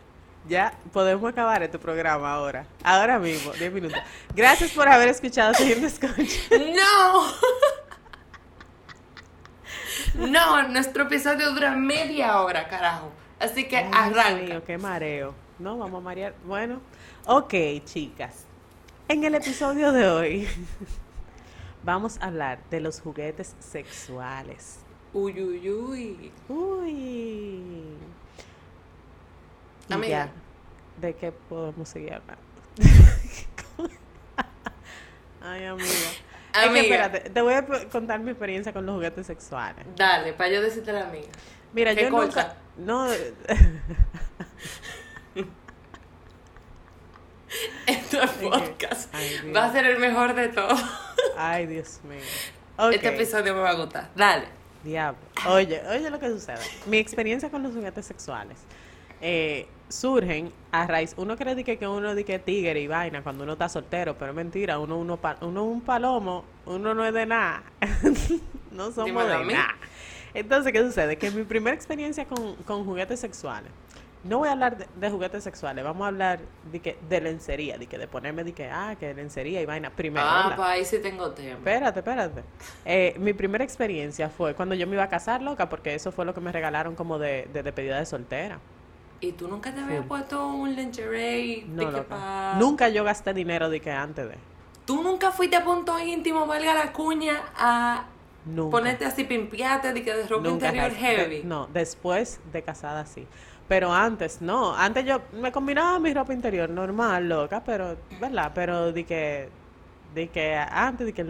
ya 0.50 0.74
podemos 0.92 1.32
acabar 1.32 1.62
este 1.62 1.78
programa 1.78 2.34
ahora. 2.34 2.66
Ahora 2.84 3.20
mismo, 3.20 3.52
10 3.54 3.72
minutos. 3.72 4.00
Gracias 4.36 4.72
por 4.72 4.88
haber 4.88 5.10
escuchado 5.10 5.54
Siguiendo 5.54 5.86
Escucha. 5.86 6.16
¡No! 6.58 7.24
No, 10.32 10.66
nuestro 10.70 11.04
episodio 11.04 11.52
dura 11.52 11.76
media 11.76 12.40
hora, 12.40 12.70
carajo. 12.70 13.12
Así 13.38 13.68
que 13.68 13.76
Ay, 13.76 13.92
arranca. 13.92 14.36
mío, 14.36 14.64
qué 14.64 14.78
mareo. 14.78 15.34
No, 15.60 15.78
vamos 15.78 16.00
a 16.00 16.04
marear. 16.04 16.34
Bueno, 16.46 16.80
ok, 17.26 17.54
chicas. 17.84 18.46
En 19.10 19.26
el 19.26 19.36
episodio 19.36 19.92
de 19.92 20.08
hoy 20.08 20.48
vamos 21.84 22.18
a 22.22 22.28
hablar 22.28 22.60
de 22.70 22.80
los 22.80 23.02
juguetes 23.02 23.56
sexuales. 23.60 24.80
Uy, 25.14 25.34
uy, 25.44 25.70
uy. 25.70 26.32
Uy. 26.48 27.98
Amiga. 29.90 30.28
ya, 30.28 30.32
¿de 31.02 31.14
qué 31.14 31.34
podemos 31.34 31.90
seguir 31.90 32.14
hablando? 32.14 32.42
Ay, 35.42 35.66
amiga. 35.66 35.90
Es 36.54 36.60
que 36.60 36.68
Amiga. 36.68 36.82
espérate, 37.06 37.30
te 37.30 37.42
voy 37.42 37.54
a 37.54 37.66
contar 37.92 38.20
mi 38.20 38.32
experiencia 38.32 38.74
con 38.74 38.86
los 38.86 38.96
juguetes 38.96 39.26
sexuales. 39.28 39.86
Dale, 39.96 40.34
para 40.34 40.50
yo 40.50 40.62
decirte 40.62 40.92
la 40.92 41.08
amiga. 41.08 41.28
Mira, 41.74 41.96
¿Qué 41.96 42.04
yo 42.04 42.10
cosa? 42.10 42.56
nunca... 42.78 43.06
No, 43.06 43.08
Este 47.86 48.18
podcast 48.42 49.14
Ay, 49.14 49.30
Dios. 49.44 49.56
va 49.56 49.66
a 49.66 49.72
ser 49.72 49.86
el 49.86 50.00
mejor 50.00 50.34
de 50.36 50.48
todos. 50.50 50.82
ay, 51.38 51.66
Dios 51.68 52.00
mío. 52.04 52.20
Este 52.92 53.10
episodio 53.10 53.54
me 53.54 53.62
va 53.62 53.72
a 53.72 53.74
gustar. 53.74 54.10
Dale. 54.16 54.46
Diablo. 54.84 55.20
Oye, 55.48 55.82
oye 55.90 56.10
lo 56.10 56.20
que 56.20 56.30
sucede. 56.30 56.60
Mi 56.88 56.98
experiencia 56.98 57.50
con 57.52 57.62
los 57.62 57.74
juguetes 57.74 58.06
sexuales 58.06 58.58
eh, 59.22 59.68
surgen 59.90 60.52
a 60.72 60.88
raíz. 60.88 61.14
Uno 61.18 61.36
cree 61.38 61.56
de 61.56 61.64
que, 61.64 61.78
que 61.78 61.88
uno 61.88 62.16
dice 62.16 62.40
tigre 62.40 62.80
y 62.80 62.88
vaina 62.88 63.22
cuando 63.24 63.44
uno 63.44 63.54
está 63.54 63.70
soltero, 63.70 64.16
pero 64.18 64.32
es 64.32 64.36
mentira. 64.36 64.80
Uno, 64.80 64.98
uno, 64.98 65.20
uno 65.42 65.62
es 65.62 65.68
un 65.68 65.82
palomo, 65.82 66.46
uno 66.66 66.94
no 66.94 67.06
es 67.06 67.14
de 67.14 67.26
nada. 67.26 67.64
no 68.72 68.92
somos 68.92 69.28
de 69.28 69.46
nada. 69.46 69.76
Entonces, 70.34 70.72
¿qué 70.72 70.80
sucede? 70.82 71.18
Que 71.18 71.30
mi 71.32 71.44
primera 71.44 71.76
experiencia 71.76 72.26
con, 72.26 72.56
con 72.58 72.86
juguetes 72.86 73.20
sexuales. 73.20 73.72
No 74.24 74.38
voy 74.38 74.50
a 74.50 74.52
hablar 74.52 74.78
de, 74.78 74.86
de 74.96 75.10
juguetes 75.10 75.44
sexuales, 75.44 75.84
vamos 75.84 76.04
a 76.06 76.10
hablar 76.10 76.40
de, 76.72 76.80
que, 76.80 76.96
de 77.10 77.22
lencería, 77.22 77.80
de 77.80 77.88
que 77.88 77.98
de 77.98 78.08
ponerme 78.08 78.44
de 78.44 78.54
que, 78.54 78.70
ah, 78.70 78.96
que 79.00 79.16
lencería 79.16 79.62
y 79.62 79.66
vaina. 79.66 79.90
Primero, 79.90 80.24
Ah, 80.30 80.44
¿verdad? 80.44 80.56
pues 80.58 80.68
ahí 80.70 80.86
sí 80.86 81.00
tengo 81.00 81.32
tema. 81.32 81.56
Espérate, 81.56 82.00
espérate. 82.00 82.44
Eh, 82.86 83.16
mi 83.18 83.34
primera 83.34 83.64
experiencia 83.64 84.30
fue 84.30 84.54
cuando 84.54 84.76
yo 84.76 84.86
me 84.86 84.94
iba 84.94 85.04
a 85.04 85.10
casar, 85.10 85.42
loca, 85.42 85.70
porque 85.70 85.96
eso 85.96 86.12
fue 86.12 86.24
lo 86.24 86.36
que 86.36 86.40
me 86.40 86.52
regalaron 86.52 86.96
como 86.96 87.18
de, 87.18 87.50
de 87.52 87.64
despedida 87.64 87.98
de 87.98 88.06
soltera. 88.06 88.60
¿Y 89.22 89.34
tú 89.34 89.48
nunca 89.48 89.72
te 89.74 89.80
habías 89.82 90.06
puesto 90.06 90.48
un 90.48 90.76
lingerie? 90.76 91.66
No, 91.68 91.86
de 91.86 91.94
que 91.96 92.02
pa- 92.02 92.56
Nunca 92.60 92.90
yo 92.90 93.04
gasté 93.04 93.34
dinero 93.34 93.70
de 93.70 93.80
que 93.80 93.92
antes 93.92 94.28
de. 94.28 94.36
¿Tú 94.86 95.04
nunca 95.04 95.32
fuiste 95.32 95.56
a 95.56 95.64
punto 95.64 95.98
íntimo, 96.00 96.48
valga 96.48 96.74
la 96.74 96.92
cuña, 96.92 97.44
a 97.56 98.06
Nunca. 98.46 98.72
ponerte 98.72 99.06
así, 99.06 99.24
pimpiate, 99.24 99.94
de 99.94 100.04
que 100.04 100.14
de 100.14 100.28
ropa 100.28 100.50
Nunca 100.50 100.68
interior 100.68 100.92
heavy? 100.92 101.38
de- 101.42 101.44
no, 101.44 101.68
después 101.72 102.40
de 102.52 102.64
casada 102.64 103.06
sí. 103.06 103.28
Pero 103.68 103.94
antes 103.94 104.42
no. 104.42 104.76
Antes 104.76 105.06
yo 105.06 105.22
me 105.40 105.52
combinaba 105.52 106.00
mi 106.00 106.14
ropa 106.14 106.34
interior 106.34 106.70
normal, 106.70 107.30
loca, 107.30 107.64
pero, 107.64 107.96
¿verdad? 108.20 108.52
Pero 108.56 108.92
de 108.92 109.06
que. 109.06 109.50
De 110.16 110.28
que 110.28 110.56
antes, 110.56 111.06
de 111.08 111.14
que 111.14 111.24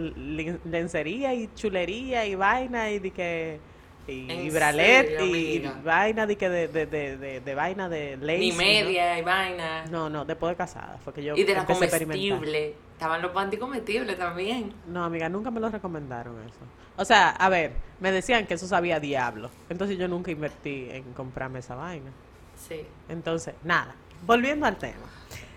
lencería 0.64 1.32
y 1.34 1.48
chulería 1.54 2.26
y 2.26 2.34
vaina 2.34 2.90
y 2.90 2.98
de 2.98 3.10
que 3.12 3.60
y, 4.06 4.30
¿En 4.30 4.46
y 4.46 4.50
bralet 4.50 5.06
serio, 5.18 5.26
y, 5.26 5.38
y 5.56 5.72
vaina 5.84 6.26
de 6.26 6.36
que 6.36 6.48
de, 6.48 6.68
de, 6.68 6.86
de, 6.86 7.40
de, 7.40 7.54
vaina 7.54 7.88
de 7.88 8.16
lace. 8.16 8.50
¿no? 8.50 8.56
media 8.56 9.18
y 9.18 9.22
vaina. 9.22 9.84
No, 9.86 10.08
no, 10.10 10.24
después 10.24 10.50
de 10.50 10.56
casada 10.56 10.98
fue 11.04 11.12
que 11.12 11.22
yo 11.22 11.36
y 11.36 11.44
de 11.44 11.54
la 11.54 11.62
a 11.62 11.66
comestible. 11.66 12.74
Estaban 12.92 13.22
los 13.22 13.32
panty 13.32 13.56
comestibles 13.56 14.18
también. 14.18 14.72
No, 14.86 15.04
amiga, 15.04 15.28
nunca 15.28 15.50
me 15.50 15.60
lo 15.60 15.68
recomendaron 15.68 16.36
eso. 16.42 16.60
O 16.96 17.04
sea, 17.04 17.30
a 17.30 17.48
ver, 17.48 17.72
me 18.00 18.12
decían 18.12 18.46
que 18.46 18.54
eso 18.54 18.66
sabía 18.66 18.96
a 18.96 19.00
diablo. 19.00 19.50
Entonces 19.68 19.98
yo 19.98 20.08
nunca 20.08 20.30
invertí 20.30 20.88
en 20.90 21.12
comprarme 21.14 21.60
esa 21.60 21.74
vaina. 21.74 22.10
Sí. 22.56 22.82
Entonces, 23.08 23.54
nada, 23.64 23.94
volviendo 24.26 24.66
al 24.66 24.76
tema. 24.76 25.06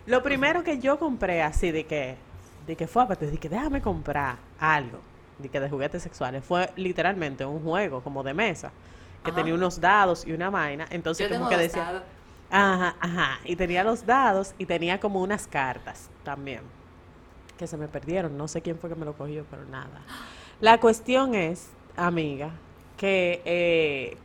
Lo 0.06 0.22
primero 0.24 0.64
que 0.64 0.80
yo 0.80 0.98
compré 0.98 1.42
así 1.42 1.72
de 1.72 1.86
que, 1.86 2.16
de 2.68 2.75
que 2.75 2.88
fue 2.88 3.04
aparte, 3.04 3.28
de 3.28 3.38
que 3.38 3.50
déjame 3.50 3.82
comprar 3.82 4.38
algo, 4.60 5.00
de 5.39 5.50
que 5.50 5.60
de 5.60 5.70
juguetes 5.70 6.04
sexuales, 6.04 6.44
fue 6.44 6.70
literalmente 6.75 7.46
un 7.46 7.62
juego 7.62 8.01
como 8.01 8.24
de 8.24 8.34
mesa, 8.34 8.72
que 9.24 9.32
Ajá. 9.32 9.36
tenía 9.36 9.54
unos 9.54 9.80
dados 9.82 10.25
y 10.25 10.34
una 10.34 10.50
vaina. 10.50 10.86
Entonces 10.89 11.27
Yo 11.27 11.36
como 11.36 11.48
tengo 11.48 11.58
que 11.58 11.68
decía, 11.68 11.84
dados. 11.84 12.04
ajá, 12.50 12.96
ajá, 13.00 13.39
y 13.46 13.56
tenía 13.56 13.84
los 13.84 14.06
dados 14.06 14.54
y 14.58 14.65
tenía 14.65 15.00
como 15.00 15.22
unas 15.22 15.48
cartas 15.48 16.10
también, 16.24 16.62
que 17.58 17.68
se 17.68 17.77
me 17.77 17.88
perdieron, 17.88 18.38
no 18.38 18.48
sé 18.48 18.62
quién 18.62 18.77
fue 18.77 18.89
que 18.89 18.96
me 18.96 19.06
lo 19.06 19.13
cogió, 19.13 19.46
pero 19.50 19.65
nada. 19.65 20.01
La 20.62 20.80
cuestión 20.80 21.36
es, 21.36 21.70
amiga, 21.98 22.51
que 22.98 23.42
eh, 23.46 24.18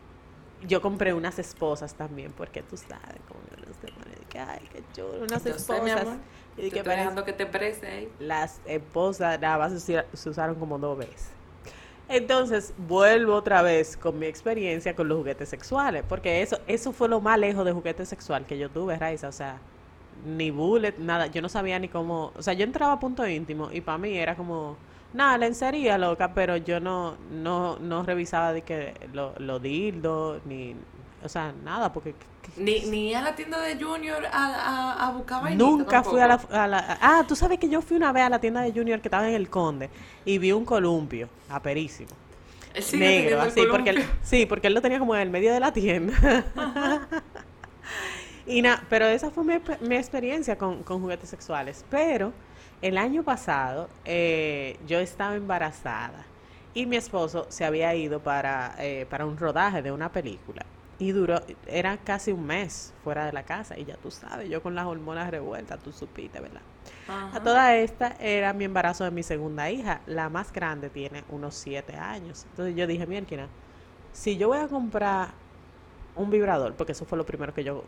yo 0.67 0.81
compré 0.81 1.13
unas 1.13 1.39
esposas 1.39 1.95
también, 1.95 2.33
porque 2.33 2.63
tú 2.63 2.77
sabes 2.77 3.17
cómo 3.27 3.41
los 3.67 3.81
demonios, 3.81 4.19
de 4.21 4.27
que, 4.27 4.39
ay, 4.39 4.69
qué 4.73 4.83
chulo, 4.93 5.25
unas 5.25 5.45
esposas. 5.47 6.09
Y 6.57 6.71
Te 6.71 6.77
que 6.77 6.79
estoy 6.79 6.95
dejando 6.97 7.25
que 7.25 7.33
te 7.33 7.47
prese 7.47 7.87
ahí. 7.87 8.19
las 8.19 8.61
esposas 8.65 9.41
nada 9.41 9.59
más 9.59 9.83
se, 9.83 10.05
se 10.13 10.31
usaron 10.31 10.57
como 10.59 10.79
dos 10.79 10.99
veces. 10.99 11.31
Entonces, 12.09 12.75
vuelvo 12.77 13.35
otra 13.37 13.63
vez 13.63 13.97
con 13.97 14.19
mi 14.19 14.27
experiencia 14.27 14.97
con 14.97 15.09
los 15.09 15.19
juguetes 15.19 15.49
sexuales, 15.49 16.05
porque 16.09 16.43
eso 16.43 16.59
eso 16.67 16.93
fue 16.93 17.09
lo 17.09 17.21
más 17.21 17.39
lejos 17.39 17.65
de 17.65 17.73
juguete 17.73 18.05
sexual 18.07 18.47
que 18.47 18.59
yo 18.59 18.71
tuve, 18.71 18.99
Raiza, 18.99 19.29
o 19.29 19.33
sea, 19.33 19.63
ni 20.25 20.51
bullet, 20.51 20.97
nada, 20.99 21.29
yo 21.29 21.41
no 21.43 21.49
sabía 21.49 21.79
ni 21.79 21.89
cómo, 21.89 22.33
o 22.37 22.43
sea, 22.43 22.55
yo 22.55 22.65
entraba 22.65 22.95
a 22.95 23.01
punto 23.01 23.27
íntimo 23.29 23.71
y 23.73 23.81
para 23.81 23.99
mí 23.99 24.17
era 24.19 24.37
como, 24.37 24.77
nada, 25.13 25.39
lencería 25.39 25.99
loca, 25.99 26.35
pero 26.35 26.57
yo 26.57 26.81
no 26.81 27.17
no 27.31 27.79
no 27.79 28.03
revisaba 28.05 28.53
de 28.53 28.63
que 28.63 28.95
lo, 29.13 29.35
lo 29.39 29.61
dildo 29.61 30.41
ni 30.45 30.77
o 31.25 31.29
sea, 31.29 31.53
nada, 31.65 31.93
porque 31.93 32.15
Ni, 32.57 32.81
ni 32.87 33.15
a 33.15 33.21
la 33.23 33.35
tienda 33.35 33.61
de 33.61 33.83
Junior 33.83 34.25
a, 34.33 34.47
a, 34.47 35.09
a 35.09 35.11
buscar 35.13 35.43
vainita 35.43 35.65
Nunca 35.65 36.03
fui 36.03 36.21
a 36.21 36.27
la, 36.27 36.35
a 36.51 36.67
la- 36.67 36.99
Ah, 37.01 37.25
tú 37.29 37.37
sabes 37.37 37.59
que 37.59 37.69
yo 37.69 37.81
fui 37.83 37.97
una 37.97 38.13
vez 38.13 38.25
a 38.25 38.29
la 38.31 38.39
tienda 38.41 38.61
de 38.63 38.73
Junior 38.73 39.01
que 39.01 39.09
estaba 39.09 39.29
en 39.29 39.35
el 39.35 39.49
Conde 39.51 39.91
y 40.25 40.39
vi 40.39 40.53
un 40.53 40.65
columpio, 40.65 41.29
aperísimo. 41.49 42.11
Sigue 42.79 43.05
negro, 43.05 43.41
así, 43.41 43.63
porque 43.71 43.91
él, 43.91 44.07
sí, 44.23 44.47
porque 44.47 44.69
él 44.69 44.75
lo 44.75 44.81
tenía 44.83 44.99
como 44.99 45.15
en 45.17 45.23
el 45.23 45.31
medio 45.31 45.53
de 45.53 45.61
la 45.61 45.73
tienda. 45.73 46.15
y 48.47 48.63
nada, 48.63 48.83
pero 48.89 49.07
esa 49.07 49.31
fue 49.31 49.45
mi, 49.45 49.55
mi 49.81 49.97
experiencia 49.97 50.57
con, 50.57 50.83
con 50.83 51.01
juguetes 51.01 51.29
sexuales. 51.31 51.85
Pero 51.91 52.33
el 52.83 52.97
año 52.99 53.23
pasado 53.23 53.89
eh, 54.05 54.79
yo 54.87 54.99
estaba 55.01 55.35
embarazada 55.35 56.25
y 56.75 56.87
mi 56.87 56.97
esposo 56.97 57.47
se 57.49 57.65
había 57.65 57.95
ido 57.95 58.21
para, 58.21 58.75
eh, 58.79 59.07
para 59.11 59.27
un 59.27 59.37
rodaje 59.37 59.83
de 59.83 59.93
una 59.93 60.11
película. 60.11 60.65
Y 61.01 61.13
duró, 61.13 61.41
era 61.67 61.97
casi 61.97 62.31
un 62.31 62.47
mes 62.47 62.93
fuera 63.03 63.25
de 63.25 63.33
la 63.33 63.43
casa. 63.43 63.77
Y 63.77 63.87
ya 63.87 63.97
tú 63.97 64.11
sabes, 64.11 64.49
yo 64.49 64.63
con 64.63 64.75
las 64.75 64.87
hormonas 64.87 65.31
revueltas, 65.31 65.83
tú 65.83 65.93
supiste, 65.93 66.39
¿verdad? 66.41 66.61
Ajá. 67.09 67.37
A 67.39 67.43
toda 67.43 67.77
esta 67.77 68.15
era 68.21 68.53
mi 68.53 68.65
embarazo 68.65 69.05
de 69.05 69.11
mi 69.11 69.23
segunda 69.23 69.71
hija. 69.71 70.03
La 70.07 70.29
más 70.29 70.53
grande 70.53 70.91
tiene 70.91 71.25
unos 71.31 71.55
siete 71.55 71.97
años. 71.97 72.45
Entonces 72.51 72.77
yo 72.77 72.87
dije, 72.87 73.07
mierda, 73.07 73.49
si 74.13 74.37
yo 74.37 74.49
voy 74.49 74.59
a 74.59 74.69
comprar 74.69 75.31
un 76.17 76.31
vibrador, 76.31 76.75
porque 76.75 76.93
eso 76.93 77.07
fue 77.07 77.17
lo 77.17 77.25
primero 77.25 77.55
que 77.55 77.65
yo 77.65 77.83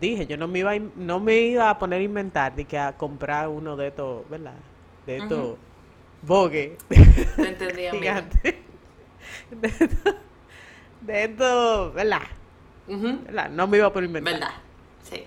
dije, 0.00 0.26
yo 0.26 0.36
no 0.36 0.46
me 0.46 0.60
iba 0.60 0.72
a, 0.72 0.78
no 0.78 1.20
me 1.20 1.36
iba 1.38 1.68
a 1.68 1.78
poner 1.78 2.00
a 2.00 2.04
inventar 2.04 2.54
de 2.54 2.64
que 2.64 2.78
a 2.78 2.96
comprar 2.96 3.48
uno 3.48 3.76
de 3.76 3.88
estos, 3.88 4.28
¿verdad? 4.28 4.54
De 5.04 5.16
estos 5.16 5.56
bogue 6.22 6.76
Te 6.88 7.48
entendí, 7.48 7.86
amiga. 7.86 8.24
gigantes. 8.30 8.54
De 9.50 9.68
estos, 9.68 10.14
de 11.06 11.24
estos, 11.24 11.94
¿verdad? 11.94 12.22
¿verdad? 12.88 13.50
No 13.50 13.66
me 13.66 13.78
iba 13.78 13.86
a 13.86 13.92
poner 13.92 14.08
a 14.08 14.18
inventar. 14.18 14.34
¿Verdad? 14.34 14.54
Sí. 15.02 15.22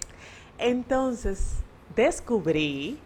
Entonces, 0.57 1.57
descubrí 1.95 2.97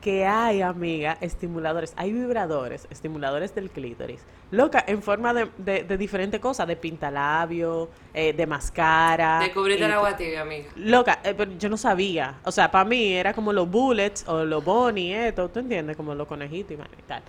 que 0.00 0.24
hay, 0.24 0.62
amiga, 0.62 1.18
estimuladores, 1.20 1.92
hay 1.96 2.10
vibradores, 2.12 2.86
estimuladores 2.90 3.54
del 3.54 3.68
clítoris, 3.70 4.22
loca, 4.50 4.82
en 4.86 5.02
forma 5.02 5.34
de, 5.34 5.50
de, 5.58 5.84
de 5.84 5.98
diferentes 5.98 6.40
cosas, 6.40 6.66
de 6.66 6.74
pintalabio, 6.76 7.90
eh, 8.14 8.32
de 8.32 8.46
mascara. 8.46 9.40
Descubriste 9.40 9.84
el 9.84 9.90
to- 9.90 9.96
agua 9.98 10.16
tibia, 10.16 10.40
amiga. 10.40 10.70
Loca, 10.76 11.20
eh, 11.22 11.34
pero 11.36 11.52
yo 11.52 11.68
no 11.68 11.76
sabía. 11.76 12.38
O 12.44 12.50
sea, 12.52 12.70
para 12.70 12.86
mí 12.86 13.12
era 13.12 13.34
como 13.34 13.52
los 13.52 13.68
bullets 13.70 14.26
o 14.26 14.42
los 14.44 14.64
bonnie, 14.64 15.28
esto, 15.28 15.50
¿tú 15.50 15.58
entiendes? 15.58 15.96
Como 15.98 16.14
los 16.14 16.26
conejitos 16.26 16.72
y 16.72 17.02
tal. 17.02 17.22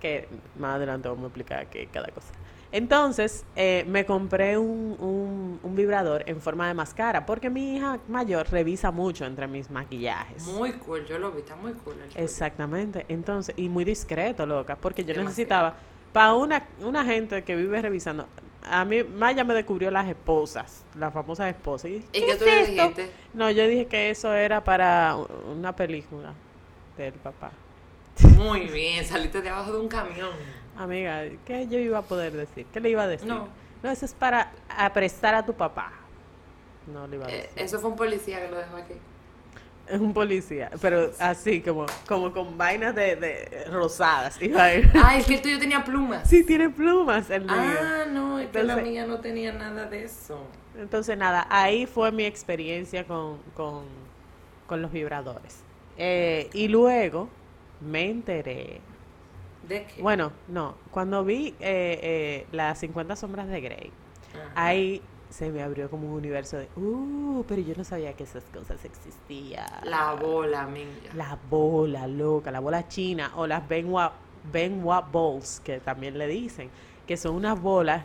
Que 0.00 0.26
más 0.58 0.76
adelante 0.76 1.08
vamos 1.08 1.24
a 1.24 1.26
explicar 1.26 1.66
que 1.66 1.86
cada 1.88 2.08
cosa. 2.08 2.32
Entonces, 2.72 3.44
eh, 3.54 3.84
me 3.88 4.04
compré 4.04 4.58
un, 4.58 4.96
un, 4.98 5.60
un 5.62 5.76
vibrador 5.76 6.24
en 6.26 6.40
forma 6.40 6.66
de 6.68 6.74
máscara 6.74 7.24
porque 7.24 7.48
mi 7.48 7.76
hija 7.76 7.98
mayor 8.08 8.48
revisa 8.50 8.90
mucho 8.90 9.24
entre 9.24 9.46
mis 9.46 9.70
maquillajes. 9.70 10.42
Muy 10.46 10.72
cool, 10.72 11.06
yo 11.06 11.18
lo 11.18 11.30
vi, 11.32 11.40
está 11.40 11.56
muy 11.56 11.72
cool. 11.72 11.94
el. 12.14 12.22
Exactamente. 12.22 13.06
Entonces, 13.08 13.54
y 13.56 13.68
muy 13.68 13.84
discreto, 13.84 14.44
loca, 14.46 14.76
porque 14.76 15.02
yo 15.02 15.08
Demasiado. 15.08 15.28
necesitaba, 15.30 15.74
para 16.12 16.34
una, 16.34 16.66
una 16.80 17.04
gente 17.04 17.44
que 17.44 17.54
vive 17.56 17.80
revisando, 17.80 18.26
a 18.68 18.84
mí 18.84 19.04
Maya 19.04 19.44
me 19.44 19.54
descubrió 19.54 19.90
las 19.92 20.08
esposas, 20.08 20.84
las 20.98 21.12
famosas 21.14 21.48
esposas. 21.48 21.90
Y, 21.90 21.94
¿Y 21.96 22.20
¿qué 22.20 22.30
es 22.32 22.38
tú 22.38 22.44
esto? 22.46 22.72
dijiste? 22.72 23.10
No, 23.32 23.50
yo 23.50 23.66
dije 23.68 23.86
que 23.86 24.10
eso 24.10 24.32
era 24.34 24.64
para 24.64 25.16
una 25.50 25.74
película 25.76 26.32
del 26.98 27.12
papá. 27.14 27.52
Muy 28.36 28.60
bien, 28.68 29.04
saliste 29.04 29.40
debajo 29.42 29.72
de 29.72 29.78
un 29.78 29.88
camión. 29.88 30.30
Amiga, 30.78 31.22
¿qué 31.44 31.66
yo 31.68 31.78
iba 31.78 31.98
a 31.98 32.02
poder 32.02 32.32
decir? 32.32 32.66
¿Qué 32.72 32.80
le 32.80 32.90
iba 32.90 33.02
a 33.02 33.06
decir? 33.08 33.26
No. 33.28 33.48
No, 33.82 33.90
eso 33.90 34.04
es 34.04 34.14
para 34.14 34.50
aprestar 34.68 35.34
a 35.34 35.44
tu 35.44 35.54
papá. 35.54 35.92
No 36.92 37.06
le 37.06 37.16
iba 37.16 37.26
a 37.26 37.30
Eh, 37.30 37.42
decir. 37.42 37.52
eso 37.62 37.78
fue 37.80 37.90
un 37.90 37.96
policía 37.96 38.40
que 38.44 38.50
lo 38.50 38.58
dejó 38.58 38.76
aquí. 38.76 38.94
Es 39.88 40.00
un 40.00 40.12
policía, 40.12 40.68
pero 40.80 41.12
así 41.20 41.60
como, 41.60 41.86
como 42.08 42.32
con 42.32 42.58
vainas 42.58 42.92
de, 42.94 43.14
de 43.16 43.64
rosadas. 43.70 44.40
iba 44.42 44.64
a 44.64 44.74
ir. 44.74 44.90
Ah, 44.94 45.16
es 45.16 45.26
que 45.26 45.34
el 45.34 45.42
tuyo 45.42 45.58
tenía 45.60 45.84
plumas. 45.84 46.28
Sí, 46.28 46.42
tiene 46.44 46.68
plumas 46.70 47.30
el 47.30 47.42
mío. 47.44 47.54
Ah, 47.54 48.04
no, 48.10 48.38
es 48.40 48.48
que 48.48 48.64
la 48.64 48.76
mía 48.76 49.06
no 49.06 49.20
tenía 49.20 49.52
nada 49.52 49.86
de 49.88 50.02
eso. 50.04 50.40
Entonces, 50.76 51.16
nada, 51.16 51.46
ahí 51.48 51.86
fue 51.86 52.10
mi 52.10 52.24
experiencia 52.24 53.04
con, 53.04 53.38
con, 53.54 53.84
con 54.66 54.82
los 54.82 54.90
vibradores. 54.90 55.60
Eh, 55.96 56.50
y 56.52 56.66
luego 56.68 57.28
me 57.80 58.10
enteré. 58.10 58.80
¿De 59.68 59.84
qué? 59.86 60.02
Bueno, 60.02 60.32
no, 60.48 60.76
cuando 60.90 61.24
vi 61.24 61.48
eh, 61.60 62.00
eh, 62.02 62.46
las 62.52 62.78
50 62.78 63.16
sombras 63.16 63.48
de 63.48 63.60
Grey, 63.60 63.90
Ajá. 64.34 64.52
ahí 64.54 65.02
se 65.30 65.50
me 65.50 65.62
abrió 65.62 65.90
como 65.90 66.08
un 66.08 66.14
universo 66.14 66.56
de, 66.56 66.68
uh, 66.76 67.44
pero 67.48 67.60
yo 67.60 67.74
no 67.76 67.84
sabía 67.84 68.12
que 68.14 68.24
esas 68.24 68.44
cosas 68.44 68.84
existían. 68.84 69.66
La 69.84 70.14
bola, 70.14 70.62
amiga. 70.62 70.88
La 71.14 71.38
bola 71.50 72.06
loca, 72.06 72.50
la 72.50 72.60
bola 72.60 72.86
china 72.88 73.32
o 73.36 73.46
las 73.46 73.66
Benwa, 73.68 74.12
Benwa 74.52 75.00
Balls, 75.00 75.60
que 75.60 75.80
también 75.80 76.16
le 76.16 76.26
dicen, 76.28 76.70
que 77.06 77.16
son 77.16 77.34
unas 77.34 77.60
bolas 77.60 78.04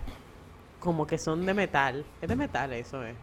como 0.80 1.06
que 1.06 1.18
son 1.18 1.46
de 1.46 1.54
metal. 1.54 2.04
Es 2.22 2.28
de 2.28 2.36
metal 2.36 2.74
eso 2.74 3.04
es. 3.04 3.16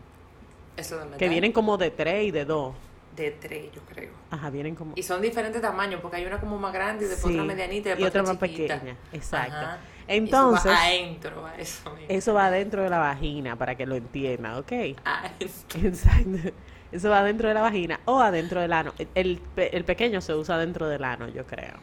Eso 0.76 0.96
de 0.96 1.04
metal. 1.04 1.18
Que 1.18 1.28
vienen 1.28 1.52
como 1.52 1.76
de 1.76 1.90
tres 1.90 2.24
y 2.26 2.30
de 2.30 2.44
dos. 2.44 2.74
De 3.18 3.32
tres, 3.32 3.72
yo 3.74 3.80
creo. 3.82 4.10
Ajá, 4.30 4.48
vienen 4.48 4.76
como... 4.76 4.92
Y 4.94 5.02
son 5.02 5.20
diferentes 5.20 5.60
tamaños, 5.60 6.00
porque 6.00 6.18
hay 6.18 6.24
una 6.26 6.38
como 6.38 6.56
más 6.56 6.72
grande 6.72 7.04
y 7.06 7.08
después 7.08 7.32
Sí, 7.34 7.38
otra 7.40 7.52
medianita 7.52 7.88
y 7.88 7.92
y 7.92 7.94
después 7.96 8.08
otra 8.10 8.22
otra 8.22 8.32
más 8.34 8.42
chiquita. 8.42 8.74
pequeña, 8.74 8.96
exacto. 9.12 9.56
Ajá. 9.56 9.78
Entonces- 10.06 10.64
Eso 10.66 10.72
va 10.72 10.84
adentro, 10.84 11.46
a 11.46 11.56
eso. 11.56 12.34
va 12.34 12.50
dentro 12.52 12.82
de 12.84 12.90
la 12.90 12.98
vagina, 12.98 13.56
para 13.56 13.74
que 13.74 13.86
lo 13.86 13.96
entiendan, 13.96 14.54
¿ok? 14.54 14.72
Adentro. 15.04 15.80
Exacto. 15.82 16.50
Eso 16.92 17.10
va 17.10 17.22
dentro 17.24 17.48
de 17.48 17.54
la 17.54 17.60
vagina 17.60 17.98
o 18.04 18.20
adentro 18.20 18.60
del 18.60 18.72
ano. 18.72 18.94
El, 18.98 19.08
el 19.14 19.38
pe- 19.54 19.76
el 19.76 19.84
pequeño 19.84 20.20
se 20.20 20.34
usa 20.34 20.56
dentro 20.58 20.88
del 20.88 21.02
ano, 21.04 21.28
yo 21.28 21.44
creo. 21.44 21.74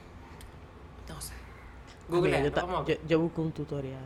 No 1.10 1.20
sé. 1.22 1.34
Amiga, 2.10 2.40
Google, 2.40 2.52
yo, 2.88 2.96
yo, 3.08 3.20
busco 3.20 3.42
un 3.42 3.52
tutorial. 3.52 4.00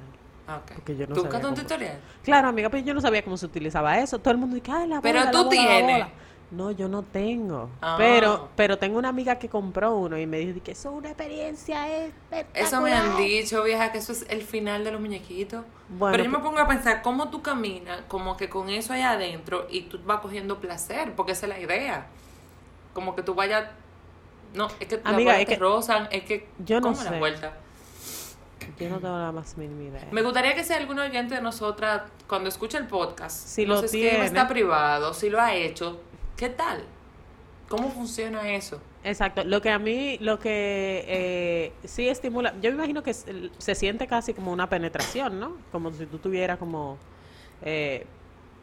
Ah, 0.48 0.62
porque 0.74 0.98
yo 0.98 1.06
no 1.06 1.14
¿Tú 1.16 1.22
sabía 1.30 1.48
un 1.48 1.54
tutorial? 1.56 2.00
Claro, 2.24 2.48
amiga, 2.50 2.70
pero 2.70 2.84
yo 2.84 2.94
no 2.96 3.02
sabía 3.02 3.24
cómo 3.24 3.38
se 3.38 3.46
utilizaba 3.46 4.00
eso. 4.00 4.18
Todo 4.20 4.32
el 4.32 4.40
mundo 4.40 4.56
dice, 4.56 4.72
ay, 4.72 4.88
la 4.88 4.96
bola, 4.96 5.02
Pero 5.02 5.24
la 5.24 5.32
tú 5.32 5.44
la 5.44 5.50
tienes. 5.50 5.94
bola". 6.00 6.10
No, 6.51 6.72
yo 6.72 6.88
no 6.88 7.03
tengo. 7.03 7.70
Ah. 7.82 7.96
Pero 7.98 8.50
pero 8.56 8.77
tengo 8.79 8.98
una 8.98 9.10
amiga 9.10 9.38
que 9.38 9.50
compró 9.50 9.94
uno 9.96 10.18
y 10.18 10.25
me 10.25 10.38
dijo 10.39 10.63
que 10.63 10.72
eso 10.72 10.89
es 10.89 10.96
una 10.96 11.10
experiencia 11.10 11.88
espectacular. 12.06 12.48
Eso 12.68 12.82
me 12.82 12.94
han 12.94 13.18
dicho, 13.18 13.62
vieja, 13.63 13.91
que 13.91 14.00
eso 14.00 14.12
es 14.13 14.25
el 14.29 14.41
final 14.41 14.84
de 14.84 14.91
los 14.91 15.00
muñequitos. 15.00 15.63
Bueno, 15.89 16.12
Pero 16.13 16.24
yo 16.24 16.29
me 16.32 16.38
pues- 16.39 16.48
pongo 16.50 16.60
a 16.60 16.68
pensar 16.68 17.01
cómo 17.03 17.29
tú 17.29 17.41
caminas, 17.44 18.01
como 18.08 18.36
que 18.36 18.50
con 18.50 18.70
eso 18.70 18.94
allá 18.94 19.12
adentro 19.12 19.68
y 19.70 19.82
tú 19.84 20.00
vas 20.06 20.22
cogiendo 20.22 20.60
placer, 20.60 21.13
porque 21.15 21.34
esa 21.34 21.46
es 21.46 21.50
la 21.50 21.60
idea. 21.60 22.08
Como 22.94 23.15
que 23.15 23.22
tú 23.22 23.36
vayas. 23.36 23.65
No, 24.56 24.68
es 24.79 24.88
que 24.88 25.00
Amiga, 25.03 25.34
las 25.34 25.41
es 25.41 25.48
te 25.48 25.53
que 25.53 25.60
rozan, 25.60 26.08
es 26.12 26.24
que. 26.24 26.48
yo 26.65 26.79
no 26.82 26.88
¿Cómo 26.94 27.03
la 27.03 27.10
sé. 27.12 27.20
vuelta? 27.20 27.53
Yo 28.79 28.89
no 28.89 29.00
tengo 29.00 29.18
la 29.18 29.32
más 29.32 29.58
mínima 29.58 29.84
idea. 29.89 30.08
Me 30.12 30.22
gustaría 30.22 30.56
que 30.56 30.63
sea 30.63 30.77
algún 30.77 30.98
oyente 31.00 31.36
de 31.36 31.41
nosotras, 31.41 32.03
cuando 32.27 32.50
escuche 32.50 32.77
el 32.77 32.88
podcast, 32.88 33.48
Si 33.48 33.65
nos 33.65 33.82
lo 33.84 33.89
tiene. 33.89 34.25
está 34.25 34.48
privado, 34.48 35.13
si 35.13 35.29
lo 35.29 35.39
ha 35.41 35.53
hecho, 35.53 36.00
¿qué 36.39 36.50
tal? 36.50 36.84
¿Cómo 37.69 37.89
funciona 37.91 38.50
eso? 38.55 38.79
Exacto. 39.03 39.43
Lo 39.46 39.62
que 39.62 39.69
a 39.69 39.79
mí, 39.79 40.17
lo 40.19 40.39
que 40.39 41.05
eh, 41.08 41.72
sí 41.88 42.10
estimula, 42.10 42.53
yo 42.62 42.69
me 42.72 42.75
imagino 42.77 43.01
que 43.01 43.13
se, 43.13 43.51
se 43.58 43.75
siente 43.75 44.08
casi 44.08 44.34
como 44.34 44.51
una 44.51 44.67
penetración, 44.69 45.39
¿no? 45.39 45.53
Como 45.72 45.91
si 45.93 46.05
tú 46.05 46.17
estuvieras 46.17 46.58
como 46.58 46.98
eh, 47.62 48.05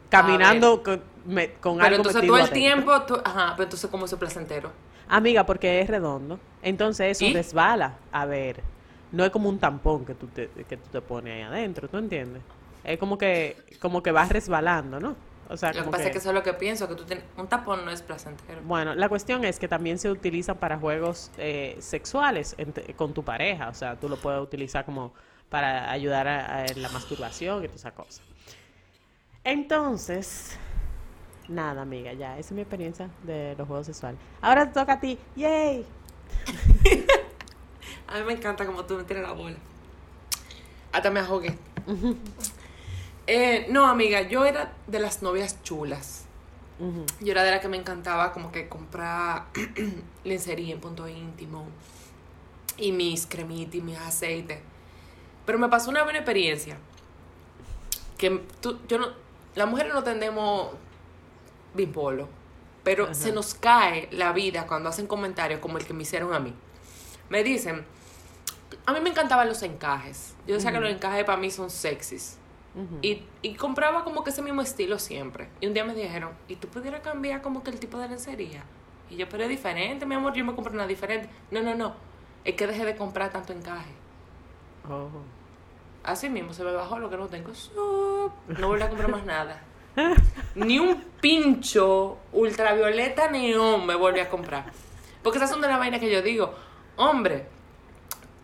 caminando 0.09 0.83
con, 0.83 1.01
me- 1.25 1.53
con 1.53 1.75
Pero 1.77 1.85
algo 1.87 1.97
entonces 1.97 2.15
metido 2.21 2.35
todo 2.35 2.45
el 2.45 2.51
tiempo, 2.53 3.01
tú- 3.03 3.21
ajá, 3.23 3.53
pero 3.57 3.63
entonces 3.63 3.89
como 3.89 4.05
ese 4.05 4.17
placentero. 4.17 4.71
Amiga, 5.07 5.45
porque 5.45 5.79
es 5.81 5.89
redondo. 5.89 6.39
Entonces 6.61 7.17
eso 7.17 7.25
¿Y? 7.25 7.33
resbala. 7.33 7.97
A 8.11 8.25
ver, 8.25 8.63
no 9.11 9.23
es 9.25 9.31
como 9.31 9.49
un 9.49 9.59
tampón 9.59 10.05
que 10.05 10.13
tú 10.15 10.27
te, 10.27 10.49
que 10.49 10.77
tú 10.77 10.89
te 10.91 11.01
pones 11.01 11.33
ahí 11.33 11.41
adentro, 11.41 11.87
¿tú 11.89 11.97
entiendes? 11.97 12.43
Es 12.83 12.99
como 12.99 13.17
que, 13.17 13.77
como 13.79 14.03
que 14.03 14.11
vas 14.11 14.29
resbalando, 14.29 14.99
¿no? 14.99 15.15
O 15.49 15.55
sea, 15.55 15.71
Lo 15.71 15.83
que 15.85 15.89
pasa 15.91 15.97
que- 16.03 16.09
es 16.09 16.11
que 16.13 16.17
eso 16.19 16.29
es 16.29 16.35
lo 16.35 16.43
que 16.43 16.53
pienso, 16.53 16.87
que 16.89 16.95
tú 16.95 17.05
tienes, 17.05 17.23
un 17.37 17.47
tapón 17.47 17.85
no 17.85 17.91
es 17.91 18.01
placentero. 18.01 18.61
Bueno, 18.63 18.93
la 18.95 19.07
cuestión 19.07 19.45
es 19.45 19.59
que 19.59 19.67
también 19.67 19.97
se 19.97 20.09
utilizan 20.11 20.57
para 20.57 20.77
juegos 20.77 21.31
eh, 21.37 21.77
sexuales 21.79 22.55
con 22.97 23.13
tu 23.13 23.23
pareja. 23.23 23.69
O 23.69 23.73
sea, 23.73 23.95
tú 23.97 24.09
lo 24.09 24.17
puedes 24.17 24.41
utilizar 24.41 24.83
como 24.85 25.13
para 25.49 25.89
ayudar 25.89 26.27
a, 26.27 26.63
a 26.63 26.65
la 26.75 26.89
masturbación 26.89 27.63
y 27.63 27.67
todas 27.67 27.79
esas 27.81 27.93
cosas. 27.93 28.21
Entonces, 29.45 30.57
nada, 31.47 31.81
amiga, 31.83 32.11
ya. 32.11 32.33
Esa 32.37 32.49
es 32.49 32.51
mi 32.51 32.61
experiencia 32.61 33.09
de 33.23 33.55
los 33.57 33.65
juegos 33.67 33.85
sexuales. 33.85 34.19
Ahora 34.41 34.65
te 34.67 34.77
toca 34.77 34.93
a 34.93 34.99
ti. 34.99 35.17
¡Yay! 35.37 35.85
A 38.09 38.19
mí 38.19 38.23
me 38.25 38.33
encanta 38.33 38.65
como 38.65 38.83
tú 38.85 38.95
me 38.95 39.03
tiras 39.03 39.23
la 39.23 39.31
bola. 39.33 39.55
Hasta 40.91 41.09
me 41.11 41.19
ahogué. 41.21 41.57
Eh, 43.27 43.67
no, 43.69 43.87
amiga, 43.87 44.21
yo 44.21 44.45
era 44.45 44.73
de 44.87 44.99
las 44.99 45.21
novias 45.21 45.61
chulas. 45.63 46.23
Yo 47.19 47.31
era 47.31 47.43
de 47.43 47.51
la 47.51 47.59
que 47.59 47.67
me 47.67 47.77
encantaba 47.77 48.31
como 48.31 48.51
que 48.51 48.69
comprar 48.69 49.47
lencería 50.23 50.75
en 50.75 50.79
punto 50.79 51.07
íntimo 51.07 51.65
y 52.77 52.91
mis 52.91 53.25
cremitas 53.25 53.75
y 53.75 53.81
mis 53.81 53.97
aceites. 53.97 54.59
Pero 55.45 55.57
me 55.57 55.69
pasó 55.69 55.89
una 55.89 56.03
buena 56.03 56.19
experiencia. 56.19 56.77
Que 58.17 58.43
tú, 58.61 58.79
yo 58.87 58.99
no, 58.99 59.07
las 59.55 59.67
mujeres 59.67 59.93
no 59.93 60.03
tendemos 60.03 60.69
bimpolo, 61.73 62.29
pero 62.83 63.13
se 63.13 63.31
nos 63.31 63.55
cae 63.55 64.07
la 64.11 64.31
vida 64.31 64.67
cuando 64.67 64.89
hacen 64.89 65.07
comentarios 65.07 65.59
como 65.59 65.79
el 65.79 65.85
que 65.85 65.93
me 65.93 66.03
hicieron 66.03 66.33
a 66.33 66.39
mí. 66.39 66.53
Me 67.29 67.43
dicen, 67.43 67.83
a 68.85 68.93
mí 68.93 68.99
me 69.01 69.09
encantaban 69.09 69.47
los 69.47 69.63
encajes. 69.63 70.35
Yo 70.45 70.55
decía 70.55 70.71
que 70.71 70.79
los 70.79 70.91
encajes 70.91 71.25
para 71.25 71.37
mí 71.37 71.49
son 71.49 71.69
sexys. 71.69 72.37
Y, 73.01 73.23
y 73.41 73.55
compraba 73.55 74.03
como 74.03 74.23
que 74.23 74.29
ese 74.29 74.41
mismo 74.41 74.61
estilo 74.61 74.99
siempre. 74.99 75.49
Y 75.61 75.67
un 75.67 75.73
día 75.73 75.83
me 75.83 75.95
dijeron, 75.95 76.31
¿y 76.47 76.57
tú 76.57 76.67
pudieras 76.67 77.01
cambiar 77.01 77.41
como 77.41 77.63
que 77.63 77.71
el 77.71 77.79
tipo 77.79 77.97
de 77.97 78.07
lencería? 78.07 78.63
Y 79.09 79.15
yo, 79.15 79.27
pero 79.29 79.43
es 79.43 79.49
diferente, 79.49 80.05
mi 80.05 80.15
amor, 80.15 80.33
yo 80.33 80.45
me 80.45 80.53
compré 80.53 80.73
una 80.73 80.85
diferente. 80.85 81.29
No, 81.49 81.61
no, 81.61 81.75
no. 81.75 81.95
Es 82.43 82.55
que 82.55 82.67
dejé 82.67 82.85
de 82.85 82.95
comprar 82.95 83.31
tanto 83.31 83.53
encaje. 83.53 83.91
Oh. 84.89 85.09
Así 86.03 86.29
mismo 86.29 86.53
se 86.53 86.63
me 86.63 86.71
bajó 86.71 86.99
lo 86.99 87.09
que 87.09 87.17
no 87.17 87.27
tengo. 87.27 87.53
Sup. 87.53 88.31
No 88.47 88.67
volví 88.67 88.81
a 88.81 88.89
comprar 88.89 89.09
más 89.09 89.25
nada. 89.25 89.61
Ni 90.55 90.79
un 90.79 91.03
pincho 91.19 92.17
ultravioleta 92.31 93.29
neón 93.29 93.85
me 93.85 93.95
volví 93.95 94.19
a 94.19 94.29
comprar. 94.29 94.71
Porque 95.23 95.37
esas 95.37 95.49
son 95.49 95.61
de 95.61 95.67
las 95.67 95.79
vainas 95.79 95.99
que 95.99 96.11
yo 96.11 96.21
digo. 96.21 96.53
Hombre, 96.95 97.47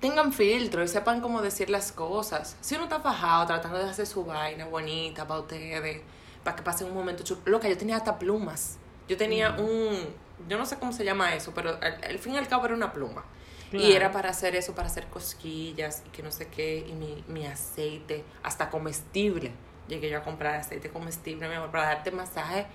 tengan 0.03 0.33
filtro 0.33 0.83
y 0.83 0.87
sepan 0.89 1.21
cómo 1.21 1.41
decir 1.41 1.69
las 1.69 1.93
cosas. 1.93 2.57
Si 2.59 2.75
uno 2.75 2.83
está 2.83 2.99
fajado 2.99 3.47
tratando 3.47 3.77
de 3.77 3.89
hacer 3.89 4.05
su 4.05 4.25
vaina 4.25 4.65
bonita 4.65 5.25
para 5.25 5.39
ustedes, 5.39 6.01
para 6.43 6.57
que 6.57 6.61
pasen 6.61 6.87
un 6.87 6.93
momento 6.93 7.23
chulo. 7.23 7.39
Loca, 7.45 7.69
yo 7.69 7.77
tenía 7.77 7.95
hasta 7.95 8.19
plumas. 8.19 8.79
Yo 9.07 9.15
tenía 9.15 9.51
un. 9.51 10.13
Yo 10.49 10.57
no 10.57 10.65
sé 10.65 10.77
cómo 10.77 10.91
se 10.91 11.05
llama 11.05 11.33
eso, 11.35 11.53
pero 11.55 11.77
al, 11.81 12.03
al 12.03 12.19
fin 12.19 12.33
y 12.33 12.37
al 12.37 12.49
cabo 12.49 12.65
era 12.65 12.75
una 12.75 12.91
pluma. 12.91 13.23
Y 13.71 13.93
era 13.93 14.11
para 14.11 14.29
hacer 14.29 14.57
eso, 14.57 14.75
para 14.75 14.87
hacer 14.89 15.07
cosquillas 15.07 16.03
y 16.05 16.09
que 16.09 16.21
no 16.21 16.31
sé 16.31 16.47
qué, 16.47 16.85
y 16.85 16.91
mi, 16.91 17.23
mi 17.29 17.47
aceite, 17.47 18.25
hasta 18.43 18.69
comestible. 18.69 19.53
Llegué 19.87 20.09
yo 20.09 20.17
a 20.17 20.21
comprar 20.21 20.55
aceite 20.55 20.89
comestible, 20.89 21.47
mi 21.47 21.55
amor, 21.55 21.71
para 21.71 21.85
darte 21.85 22.11
masaje. 22.11 22.67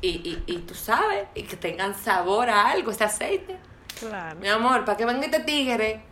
Y, 0.00 0.08
y, 0.08 0.44
y 0.46 0.58
tú 0.58 0.74
sabes, 0.74 1.26
y 1.34 1.42
que 1.42 1.56
tengan 1.56 1.96
sabor 1.96 2.48
a 2.48 2.70
algo, 2.70 2.92
ese 2.92 3.04
aceite. 3.04 3.58
Claro. 3.98 4.38
Mi 4.38 4.48
amor, 4.48 4.84
para 4.84 4.96
que 4.96 5.04
venga 5.04 5.26
este 5.26 5.40
tigre 5.40 6.09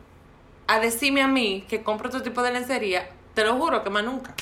a 0.68 0.78
decirme 0.78 1.22
a 1.22 1.28
mí 1.28 1.64
que 1.68 1.83
compro 1.83 2.09
otro 2.09 2.22
tipo 2.22 2.42
de 2.42 2.52
lencería, 2.52 3.09
te 3.35 3.44
lo 3.44 3.57
juro 3.57 3.83
que 3.83 3.90
más 3.90 4.04
nunca. 4.04 4.35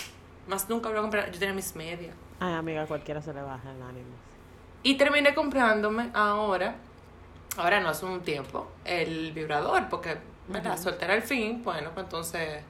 Más 0.49 0.69
nunca 0.69 0.89
voy 0.91 0.99
a 0.99 1.01
comprar. 1.01 1.31
Yo 1.33 1.39
tenía 1.39 1.55
mis 1.55 1.75
medias. 1.75 2.15
Ay, 2.39 2.53
amiga, 2.55 2.85
cualquiera 2.87 3.23
se 3.23 3.33
le 3.33 3.41
baja 3.41 3.71
el 3.71 3.81
ánimo. 3.83 4.09
Y 4.83 4.97
terminé 4.97 5.35
comprándome 5.35 6.11
ahora, 6.15 6.75
ahora 7.57 7.81
no 7.81 7.89
hace 7.89 8.05
un 8.05 8.21
tiempo, 8.21 8.69
el 8.85 9.33
vibrador, 9.33 9.89
porque, 9.89 10.19
¿verdad? 10.49 10.79
Soltera 10.79 11.15
al 11.15 11.23
fin, 11.23 11.63
bueno, 11.65 11.91
pues 11.95 12.05
entonces. 12.05 12.63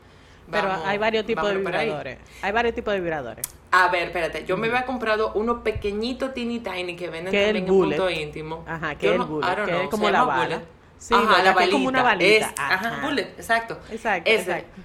Pero 0.50 0.70
hay 0.84 0.96
varios 0.96 1.26
tipos 1.26 1.44
de 1.48 1.56
vibradores. 1.56 2.18
Hay 2.40 2.52
varios 2.52 2.74
tipos 2.74 2.94
de 2.94 3.00
vibradores. 3.00 3.46
A 3.72 3.88
ver, 3.88 4.04
espérate, 4.04 4.44
yo 4.46 4.56
me 4.56 4.68
había 4.68 4.86
comprado 4.86 5.32
uno 5.34 5.62
pequeñito, 5.64 6.30
teeny 6.30 6.60
tiny, 6.60 6.94
que 6.94 7.10
venden 7.10 7.32
también 7.32 7.56
en 7.56 7.66
punto 7.66 8.08
íntimo. 8.08 8.64
Ajá, 8.66 8.94
que 8.94 9.10
es 9.10 9.16
no- 9.18 9.24
el 9.24 9.28
bullet, 9.28 9.46
I 9.52 9.56
don't 9.56 9.64
que 9.66 9.72
know, 9.72 9.82
es 9.82 9.90
como 9.90 10.10
la 10.10 10.22
bala. 10.22 10.44
bullet. 10.44 10.75
Sí, 10.98 11.14
ajá, 11.14 11.42
la 11.42 11.54
Que 11.54 11.64
es 11.64 11.70
como 11.70 11.88
una 11.88 12.02
balita. 12.02 12.46
Es- 12.46 12.54
ajá, 12.59 12.88
Ajá. 12.88 13.06
bullet, 13.06 13.28
exacto. 13.37 13.78
Exacto, 13.90 14.30
Ese- 14.30 14.40
exacto. 14.42 14.80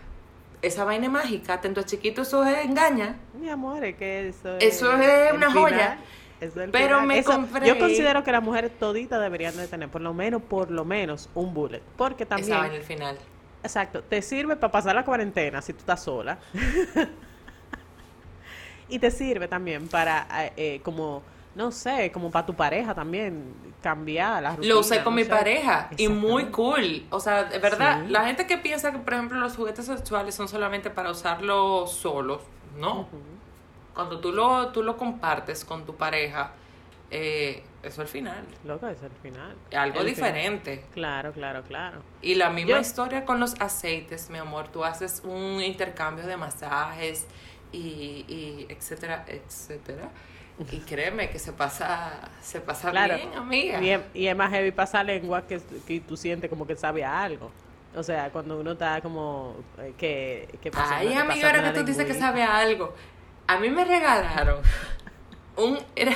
Esa 0.61 0.83
vaina 0.83 1.05
es 1.07 1.11
mágica, 1.11 1.53
atento 1.55 1.81
chiquito, 1.83 2.21
eso 2.21 2.43
es 2.45 2.65
engaña. 2.65 3.15
Mi 3.33 3.49
amor, 3.49 3.83
es 3.83 3.95
que 3.95 4.27
eso 4.27 4.57
es. 4.57 4.75
Eso 4.75 4.93
es 4.93 5.29
el 5.31 5.37
una 5.37 5.47
final. 5.49 5.63
joya. 5.63 5.97
Es 6.39 6.55
el 6.57 6.69
Pero 6.71 6.95
final. 6.95 7.07
me 7.07 7.17
Eso- 7.19 7.31
compré- 7.31 7.65
Yo 7.67 7.79
considero 7.79 8.23
que 8.23 8.31
las 8.31 8.43
mujeres 8.43 8.77
toditas 8.77 9.19
deberían 9.21 9.55
de 9.57 9.67
tener 9.67 9.89
por 9.89 10.01
lo 10.01 10.13
menos, 10.13 10.41
por 10.41 10.69
lo 10.69 10.85
menos, 10.85 11.29
un 11.33 11.53
bullet. 11.53 11.81
Porque 11.97 12.23
Esa 12.23 12.29
también. 12.35 12.57
vaina 12.59 12.75
al 12.75 12.83
final. 12.83 13.17
Exacto, 13.63 14.03
te 14.03 14.21
sirve 14.21 14.55
para 14.55 14.71
pasar 14.71 14.93
la 14.95 15.05
cuarentena 15.05 15.61
si 15.61 15.73
tú 15.73 15.79
estás 15.79 16.03
sola. 16.03 16.37
y 18.89 18.99
te 18.99 19.09
sirve 19.11 19.47
también 19.47 19.87
para, 19.87 20.27
eh, 20.45 20.53
eh, 20.57 20.81
como, 20.83 21.23
no 21.55 21.71
sé, 21.71 22.11
como 22.11 22.31
para 22.31 22.45
tu 22.45 22.53
pareja 22.55 22.93
también, 22.95 23.53
cambiar 23.81 24.41
la 24.43 24.55
rutina. 24.55 24.73
Lo 24.73 24.79
usé 24.81 25.03
con 25.03 25.13
no 25.13 25.17
mi 25.17 25.23
sé. 25.23 25.29
pareja 25.29 25.89
y 25.97 26.07
muy 26.07 26.45
cool. 26.45 27.05
O 27.09 27.19
sea, 27.19 27.45
de 27.45 27.59
verdad, 27.59 28.03
Sí. 28.05 28.11
la 28.11 28.25
gente 28.25 28.45
que 28.47 28.57
piensa 28.57 28.91
que, 28.91 28.99
por 28.99 29.13
ejemplo, 29.13 29.39
los 29.39 29.55
juguetes 29.55 29.85
sexuales 29.85 30.35
son 30.35 30.47
solamente 30.47 30.89
para 30.89 31.11
usarlos 31.11 31.91
solos, 31.91 32.41
no. 32.77 33.07
Cuando 33.93 34.19
tú 34.21 34.31
lo, 34.31 34.69
tú 34.69 34.83
lo 34.83 34.95
compartes 34.97 35.65
con 35.65 35.85
tu 35.85 35.95
pareja, 35.95 36.51
eh, 37.09 37.63
eso 37.83 38.01
al 38.01 38.07
final. 38.07 38.45
Loco, 38.63 38.87
es 38.87 39.01
el 39.03 39.11
final. 39.21 39.53
Algo 39.75 39.99
El 39.99 40.05
final. 40.05 40.05
diferente. 40.05 40.85
Claro, 40.93 41.33
claro, 41.33 41.63
claro. 41.63 42.01
Y 42.21 42.35
la 42.35 42.49
misma 42.51 42.75
Yo- 42.75 42.79
historia 42.79 43.25
con 43.25 43.39
los 43.41 43.59
aceites, 43.59 44.29
mi 44.29 44.37
amor. 44.37 44.69
Tú 44.69 44.85
haces 44.85 45.21
un 45.25 45.61
intercambio 45.61 46.25
de 46.25 46.37
masajes 46.37 47.27
y, 47.73 48.23
y 48.29 48.65
etcétera, 48.69 49.25
etcétera. 49.27 50.09
Y 50.71 50.77
créeme 50.79 51.29
que 51.29 51.39
se 51.39 51.53
pasa, 51.53 52.11
se 52.41 52.61
pasa 52.61 52.91
Claro. 52.91 53.15
bien, 53.15 53.33
amiga. 53.35 53.81
Y 53.81 53.89
es, 53.89 54.01
y 54.13 54.27
es 54.27 54.35
más 54.35 54.51
heavy 54.51 54.71
pasar 54.71 55.05
lengua 55.05 55.47
que, 55.47 55.61
que 55.87 55.99
tú 56.01 56.17
sientes 56.17 56.49
como 56.49 56.67
que 56.67 56.75
sabe 56.75 57.03
a 57.03 57.23
algo. 57.23 57.51
O 57.95 58.03
sea, 58.03 58.29
cuando 58.31 58.59
uno 58.59 58.73
está 58.73 59.01
como 59.01 59.55
eh, 59.77 59.93
que, 59.97 60.57
que 60.61 60.71
pasa- 60.71 60.97
Ay, 60.97 61.07
amiga, 61.13 61.27
pasa 61.27 61.47
ahora 61.47 61.63
que 61.73 61.79
tú 61.79 61.85
dices 61.85 62.05
que 62.05 62.13
sabe 62.13 62.43
a 62.43 62.57
algo. 62.57 62.93
A 63.47 63.57
mí 63.57 63.69
me 63.69 63.83
regalaron 63.83 64.61
un. 65.57 65.77
Era, 65.95 66.15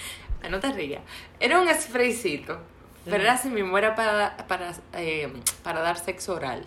no 0.50 0.60
te 0.60 0.72
rías. 0.72 1.02
Era 1.40 1.58
un 1.60 1.68
spraycito. 1.74 2.58
Pero 3.04 3.22
era 3.22 3.34
así 3.34 3.48
mismo, 3.48 3.78
era 3.78 3.94
para, 3.94 4.36
para, 4.48 4.72
eh, 4.94 5.32
para 5.62 5.80
dar 5.80 5.96
sexo 5.96 6.34
oral. 6.34 6.64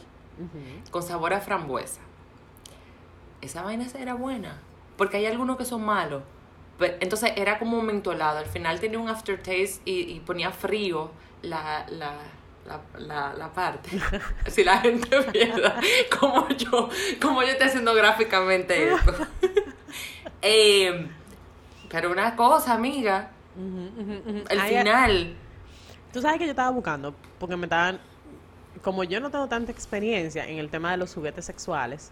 Con 0.90 1.04
sabor 1.04 1.34
a 1.34 1.42
frambuesa. 1.42 2.00
Esa 3.42 3.62
vaina 3.62 3.86
era 3.98 4.14
buena. 4.14 4.58
Porque 4.98 5.18
hay 5.18 5.26
algunos 5.26 5.58
que 5.58 5.66
son 5.66 5.84
malos. 5.84 6.24
Pe- 6.80 6.98
Entonces 7.02 7.34
era 7.36 7.60
como 7.60 7.82
mentolado. 7.82 8.40
Al 8.40 8.46
final 8.48 8.80
tenía 8.80 8.98
un 9.00 9.10
aftertaste 9.10 9.82
y, 9.86 10.14
y 10.16 10.20
ponía 10.22 10.52
frío 10.52 11.12
la, 11.42 11.86
la, 11.90 12.14
la, 12.66 12.82
la, 12.98 13.34
la 13.34 13.54
parte. 13.54 13.90
si 14.48 14.64
la 14.64 14.78
gente 14.80 15.20
viera 15.32 15.80
como 16.20 16.48
yo, 16.50 16.90
como 17.22 17.44
yo 17.44 17.50
estoy 17.50 17.68
haciendo 17.68 17.94
gráficamente 17.94 18.94
esto. 18.94 19.14
Eh, 20.42 21.10
pero 21.90 22.12
una 22.12 22.36
cosa, 22.38 22.74
amiga. 22.74 23.32
El 24.50 24.60
Ay, 24.60 24.78
final. 24.78 25.36
Tú 26.14 26.22
sabes 26.22 26.38
que 26.40 26.46
yo 26.46 26.52
estaba 26.52 26.70
buscando, 26.70 27.14
porque 27.40 27.58
me 27.58 27.66
estaban, 27.66 28.00
como 28.82 29.04
yo 29.04 29.20
no 29.20 29.30
tengo 29.30 29.48
tanta 29.48 29.72
experiencia 29.74 30.48
en 30.48 30.58
el 30.60 30.70
tema 30.70 30.92
de 30.92 30.98
los 30.98 31.14
juguetes 31.14 31.44
sexuales, 31.44 32.12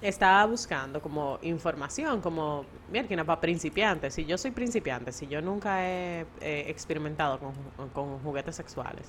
estaba 0.00 0.46
buscando 0.46 1.00
como 1.00 1.38
información, 1.42 2.20
como, 2.20 2.64
mira, 2.92 3.24
para 3.24 3.40
principiantes. 3.40 4.14
Si 4.14 4.24
yo 4.24 4.38
soy 4.38 4.50
principiante, 4.52 5.12
si 5.12 5.26
yo 5.26 5.40
nunca 5.42 5.84
he 5.86 6.20
eh, 6.40 6.64
experimentado 6.68 7.38
con, 7.38 7.52
con 7.90 8.18
juguetes 8.20 8.54
sexuales, 8.56 9.06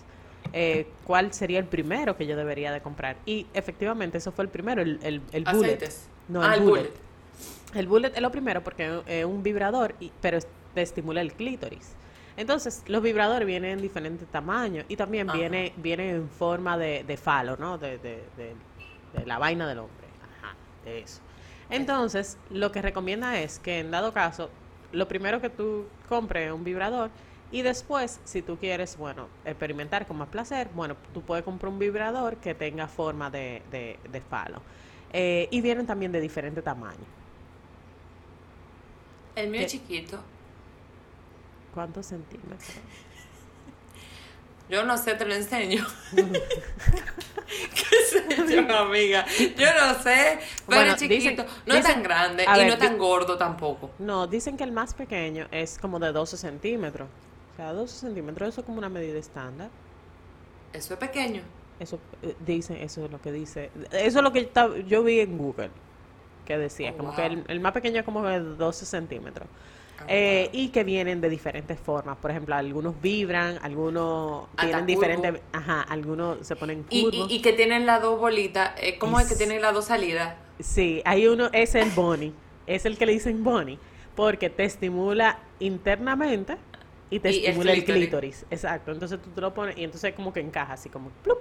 eh, 0.52 0.88
cuál 1.06 1.32
sería 1.34 1.60
el 1.60 1.66
primero 1.66 2.18
que 2.18 2.26
yo 2.26 2.36
debería 2.36 2.72
de 2.72 2.82
comprar. 2.82 3.18
Y 3.26 3.46
efectivamente, 3.54 4.18
eso 4.18 4.32
fue 4.32 4.46
el 4.46 4.50
primero, 4.50 4.82
el, 4.82 5.00
el, 5.04 5.22
el 5.32 5.44
bullet. 5.44 5.80
No, 6.28 6.42
Ah, 6.42 6.56
el 6.56 6.62
el 6.62 6.68
bullet. 6.68 6.82
bullet. 6.82 6.94
El 7.76 7.88
bullet 7.88 8.12
es 8.16 8.22
lo 8.22 8.32
primero 8.32 8.64
porque 8.64 9.02
es 9.06 9.26
un 9.26 9.44
vibrador, 9.44 9.94
y- 10.00 10.12
pero 10.22 10.40
te 10.74 10.82
estimula 10.82 11.22
el 11.22 11.34
clítoris. 11.34 11.92
Entonces, 12.36 12.84
los 12.88 13.04
vibradores 13.04 13.46
vienen 13.46 13.72
en 13.74 13.82
diferentes 13.82 14.28
tamaños 14.30 14.86
y 14.88 14.96
también 14.96 15.30
Ajá. 15.30 15.38
viene, 15.38 15.74
viene 15.78 16.12
en 16.12 16.30
forma 16.30 16.78
de, 16.78 17.04
de 17.04 17.18
falo, 17.18 17.58
¿no? 17.58 17.78
De, 17.78 17.98
de- 18.00 18.24
de- 18.38 18.56
de 19.20 19.26
la 19.26 19.38
vaina 19.38 19.68
del 19.68 19.80
hombre. 19.80 19.99
Eso. 20.86 21.20
Entonces, 21.70 22.38
lo 22.50 22.72
que 22.72 22.82
recomienda 22.82 23.40
es 23.40 23.60
que 23.60 23.80
en 23.80 23.92
dado 23.92 24.12
caso, 24.14 24.50
lo 24.92 25.08
primero 25.08 25.40
que 25.40 25.50
tú 25.50 25.86
compres 26.08 26.48
es 26.48 26.54
un 26.54 26.64
vibrador 26.64 27.12
y 27.52 27.62
después, 27.62 28.20
si 28.24 28.42
tú 28.42 28.58
quieres, 28.58 28.98
bueno, 28.98 29.28
experimentar 29.46 30.08
con 30.08 30.18
más 30.18 30.30
placer, 30.30 30.70
bueno, 30.76 30.96
tú 31.14 31.22
puedes 31.22 31.44
comprar 31.44 31.72
un 31.72 31.80
vibrador 31.80 32.38
que 32.38 32.54
tenga 32.56 32.88
forma 32.88 33.30
de, 33.30 33.62
de- 33.72 34.00
de 34.12 34.22
falo. 34.22 34.62
Eh, 35.12 35.48
y 35.52 35.62
vienen 35.62 35.86
también 35.88 36.12
de 36.12 36.22
diferente 36.22 36.62
tamaño. 36.62 36.98
El 39.36 39.50
mío 39.50 39.62
es 39.62 39.72
chiquito. 39.72 40.20
¿Cuántos 41.74 42.08
centímetros? 42.08 42.64
Yo 44.70 44.84
no 44.84 44.98
sé, 44.98 45.16
te 45.16 45.26
lo 45.26 45.34
enseño. 45.34 45.86
¿Qué 46.14 47.96
sé 48.08 48.24
yo, 48.48 48.78
amiga? 48.78 49.26
Yo 49.58 49.66
no 49.80 49.94
sé, 50.04 50.40
pero 50.68 50.82
Bueno, 50.82 50.96
chiquito. 50.96 51.44
dicen- 51.44 51.46
no 51.66 51.74
es 51.76 51.80
dicen- 51.82 51.94
tan 51.96 52.04
grande 52.04 52.44
y 52.44 52.58
ver, 52.58 52.68
no 52.68 52.78
tan 52.78 52.98
gordo 52.98 53.38
tampoco. 53.38 53.92
No, 54.00 54.28
dicen 54.28 54.58
que 54.58 54.64
el 54.64 54.72
más 54.72 54.94
pequeño 54.94 55.48
es 55.52 55.80
como 55.80 56.00
de 56.00 56.12
12 56.12 56.38
centímetros. 56.38 57.08
O 57.54 57.56
sea, 57.56 57.74
12 57.74 58.00
centímetros, 58.00 58.50
eso 58.50 58.62
es 58.62 58.66
como 58.66 58.78
una 58.78 58.90
medida 58.90 59.18
estándar. 59.18 59.70
Eso 60.72 60.94
es 60.94 61.00
pequeño. 61.00 61.42
Eso 61.80 62.00
eh, 62.22 62.36
dicen, 62.46 62.78
eso 62.78 63.06
es 63.06 63.12
lo 63.12 63.20
que 63.22 63.32
dice. 63.32 63.72
Eso 63.92 64.20
es 64.20 64.24
lo 64.24 64.32
que 64.32 64.52
yo, 64.88 65.04
vi 65.04 65.20
en 65.22 65.38
Google, 65.38 65.72
que 66.46 66.58
decía, 66.58 66.92
Oh, 66.94 66.98
como 66.98 67.10
wow. 67.10 67.16
que 67.18 67.26
el, 67.26 67.44
el 67.48 67.60
más 67.60 67.72
pequeño 67.72 68.00
es 68.00 68.06
como 68.06 68.22
de 68.24 68.40
12 68.40 68.86
centímetros. 68.86 69.48
Ah, 70.02 70.06
Eh, 70.08 70.50
y 70.54 70.70
que 70.70 70.84
vienen 70.84 71.22
de 71.22 71.30
diferentes 71.30 71.80
formas. 71.80 72.18
Por 72.18 72.32
ejemplo, 72.32 72.56
algunos 72.56 73.00
vibran, 73.02 73.60
algunos 73.62 74.48
tienen 74.58 74.86
diferentes... 74.86 75.42
Ajá, 75.54 75.82
algunos 75.82 76.46
se 76.46 76.56
ponen 76.56 76.86
Y, 76.90 77.04
curvos. 77.04 77.32
y, 77.32 77.36
y 77.36 77.42
que 77.42 77.54
tienen 77.54 77.86
las 77.86 78.02
dos 78.02 78.20
bolitas. 78.20 78.72
eh, 78.78 78.98
¿Cómo 78.98 79.20
es 79.20 79.28
que 79.28 79.36
tienen 79.36 79.62
las 79.62 79.74
dos 79.74 79.86
salidas? 79.86 80.36
Sí, 80.60 81.02
hay 81.06 81.28
uno, 81.28 81.50
es 81.54 81.76
el 81.76 81.90
Bonnie, 81.92 82.34
es 82.68 82.86
el 82.86 82.98
que 82.98 83.06
le 83.06 83.14
dicen 83.14 83.44
Bonnie, 83.44 83.80
porque 84.16 84.50
te 84.50 84.66
estimula 84.66 85.40
internamente 85.60 86.58
y 87.10 87.20
te 87.20 87.32
Y 87.32 87.46
estimula 87.46 87.72
el 87.74 87.84
clítoris. 87.86 88.44
clítoris. 88.44 88.46
Exacto, 88.52 88.92
entonces 88.92 89.22
tú 89.22 89.30
te 89.32 89.42
lo 89.42 89.54
pones 89.54 89.78
y 89.78 89.84
entonces 89.86 90.14
como 90.14 90.34
que 90.34 90.42
encaja 90.42 90.74
así 90.74 90.90
como 90.90 91.10
plup. 91.24 91.40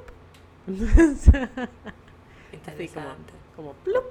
así 2.66 2.88
como, 2.88 3.07
como 3.57 3.73
plup. 3.85 4.05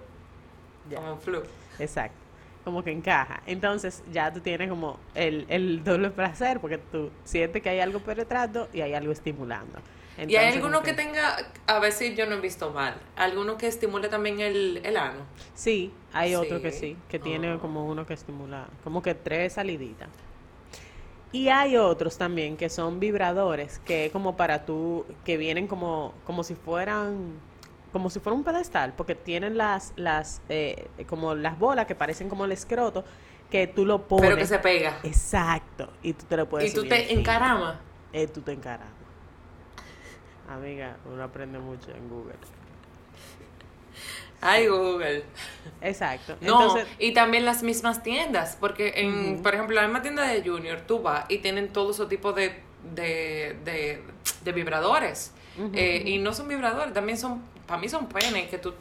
Ya, 0.89 0.97
Como 0.97 1.17
flu. 1.17 1.41
exacto. 1.79 2.17
Como 2.67 2.83
que 2.83 2.91
encaja. 2.91 3.41
Entonces 3.45 4.03
ya 4.11 4.29
tú 4.33 4.41
tienes 4.41 4.67
como 4.69 4.99
el, 5.15 5.45
el 5.47 5.85
doble 5.85 6.09
placer 6.09 6.59
porque 6.59 6.77
tú 6.77 7.11
sientes 7.23 7.61
que 7.63 7.69
hay 7.69 7.79
algo 7.79 7.99
penetrando 8.01 8.67
y 8.73 8.81
hay 8.81 8.93
algo 8.93 9.13
estimulando. 9.13 9.79
y 10.17 10.35
hay 10.35 10.51
alguno 10.51 10.79
como 10.81 10.83
que 10.83 10.91
tenga, 10.91 11.37
a 11.65 11.79
ver 11.79 11.93
si 11.93 12.13
yo 12.13 12.25
no 12.25 12.35
he 12.35 12.41
visto 12.41 12.71
mal, 12.71 12.95
alguno 13.15 13.55
que 13.57 13.67
estimule 13.67 14.09
también 14.09 14.41
el, 14.41 14.81
el 14.83 14.97
ano. 14.97 15.21
Sí, 15.53 15.93
hay 16.11 16.35
otro 16.35 16.61
que 16.61 16.73
Sí. 16.73 16.97
que 17.07 17.19
tiene 17.19 17.53
Ah. 17.53 17.57
como 17.61 17.85
uno 17.85 18.05
que 18.05 18.15
estimula, 18.15 18.67
como 18.83 19.01
que 19.01 19.15
tres 19.15 19.53
saliditas. 19.53 20.09
Y 21.31 21.47
hay 21.47 21.77
otros 21.77 22.17
también 22.17 22.57
que 22.57 22.67
son 22.67 22.99
vibradores, 22.99 23.79
que 23.85 24.07
es 24.07 24.11
como 24.11 24.35
para 24.35 24.65
tú, 24.65 25.05
que 25.23 25.37
vienen 25.37 25.67
como, 25.67 26.13
como 26.25 26.43
si 26.43 26.55
fueran, 26.55 27.39
como 27.97 28.11
si 28.11 28.19
fuera 28.19 28.35
un 28.35 28.43
pedestal, 28.43 28.93
porque 28.95 29.15
tienen 29.15 29.57
las, 29.57 29.91
las, 29.95 30.43
eh, 30.49 30.87
como 31.07 31.33
las 31.33 31.57
bolas 31.57 31.87
que 31.87 31.95
parecen 31.95 32.29
como 32.29 32.45
el 32.45 32.51
escroto, 32.51 33.03
que 33.49 33.65
tú 33.65 33.87
lo 33.87 34.07
pones. 34.07 34.29
Pero 34.29 34.37
que 34.37 34.45
se 34.45 34.59
pega. 34.59 34.99
Exacto, 35.01 35.91
y 36.03 36.13
tú 36.13 36.25
te 36.25 36.37
lo 36.37 36.47
puedes 36.47 36.71
Y 36.71 36.75
tú 36.75 36.87
te 36.87 37.11
encaramas. 37.11 37.77
Eh, 38.13 38.27
tú 38.27 38.41
te 38.41 38.51
encaramas. 38.51 38.93
Amiga, 40.47 40.97
uno 41.11 41.23
aprende 41.23 41.57
mucho 41.57 41.89
en 41.89 42.07
Google. 42.07 42.35
Ay, 44.41 44.67
Google. 44.67 45.23
Exacto. 45.81 46.37
No, 46.41 46.61
Entonces, 46.61 46.87
y 46.99 47.15
también 47.15 47.45
las 47.45 47.63
mismas 47.63 48.03
tiendas, 48.03 48.57
porque 48.59 48.93
en, 48.97 49.41
por 49.41 49.55
ejemplo, 49.55 49.75
la 49.75 49.87
misma 49.87 50.03
tienda 50.03 50.21
de 50.21 50.47
Junior, 50.47 50.81
tú 50.81 51.01
vas 51.01 51.25
y 51.29 51.39
tienen 51.39 51.73
todo 51.73 51.89
ese 51.89 52.05
tipo 52.05 52.31
de, 52.31 52.61
de, 52.93 53.57
de, 53.65 54.03
de 54.43 54.51
vibradores. 54.51 55.33
Eh, 55.73 56.03
y 56.05 56.19
no 56.19 56.33
son 56.33 56.47
vibradores, 56.47 56.93
también 56.93 57.17
son, 57.17 57.41
para 57.67 57.79
mí 57.79 57.89
son 57.89 58.07
penes 58.07 58.49
que 58.49 58.57
tú 58.57 58.73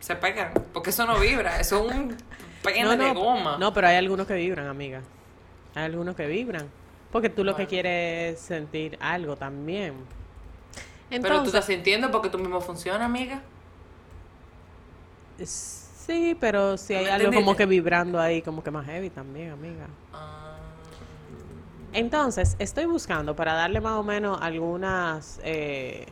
se 0.00 0.16
pegan, 0.16 0.52
porque 0.72 0.90
eso 0.90 1.06
no 1.06 1.18
vibra, 1.18 1.60
eso 1.60 1.88
es 1.88 1.94
un 1.96 2.16
pene 2.62 2.96
de 2.96 3.12
goma. 3.12 3.58
No, 3.58 3.72
pero 3.72 3.88
hay 3.88 3.96
algunos 3.96 4.26
que 4.26 4.34
vibran, 4.34 4.66
amiga. 4.66 5.02
Hay 5.74 5.84
algunos 5.84 6.16
que 6.16 6.26
vibran. 6.26 6.72
Porque 7.10 7.28
tú 7.30 7.44
lo 7.44 7.54
que 7.54 7.66
quieres 7.66 8.34
es 8.34 8.40
sentir 8.40 8.96
algo 9.00 9.36
también. 9.36 9.94
pero 11.20 11.42
tú 11.42 11.48
Entonces, 11.48 11.48
estás 11.50 11.66
sintiendo 11.66 12.10
porque 12.10 12.30
tú 12.30 12.38
mismo 12.38 12.60
funciona, 12.60 13.04
amiga. 13.04 13.42
sí, 15.44 16.36
pero 16.40 16.76
si 16.76 16.94
hay 16.94 17.04
¿Me 17.04 17.10
algo 17.10 17.32
como 17.32 17.56
que 17.56 17.66
vibrando 17.66 18.20
ahí, 18.20 18.42
como 18.42 18.62
que 18.62 18.70
más 18.70 18.86
heavy 18.86 19.10
también, 19.10 19.50
amiga. 19.50 19.96
Ah, 20.12 20.58
Entonces, 21.92 22.56
estoy 22.58 22.86
buscando 22.86 23.36
para 23.36 23.54
darle 23.54 23.80
más 23.80 23.94
o 23.98 24.02
menos 24.02 24.38
algunas, 24.40 25.40
eh, 25.44 26.06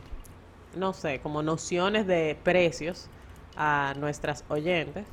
no 0.75 0.93
sé, 0.93 1.19
como 1.19 1.41
nociones 1.43 2.07
de 2.07 2.37
precios 2.43 3.07
a 3.57 3.93
nuestras 3.97 4.43
oyentes. 4.49 5.05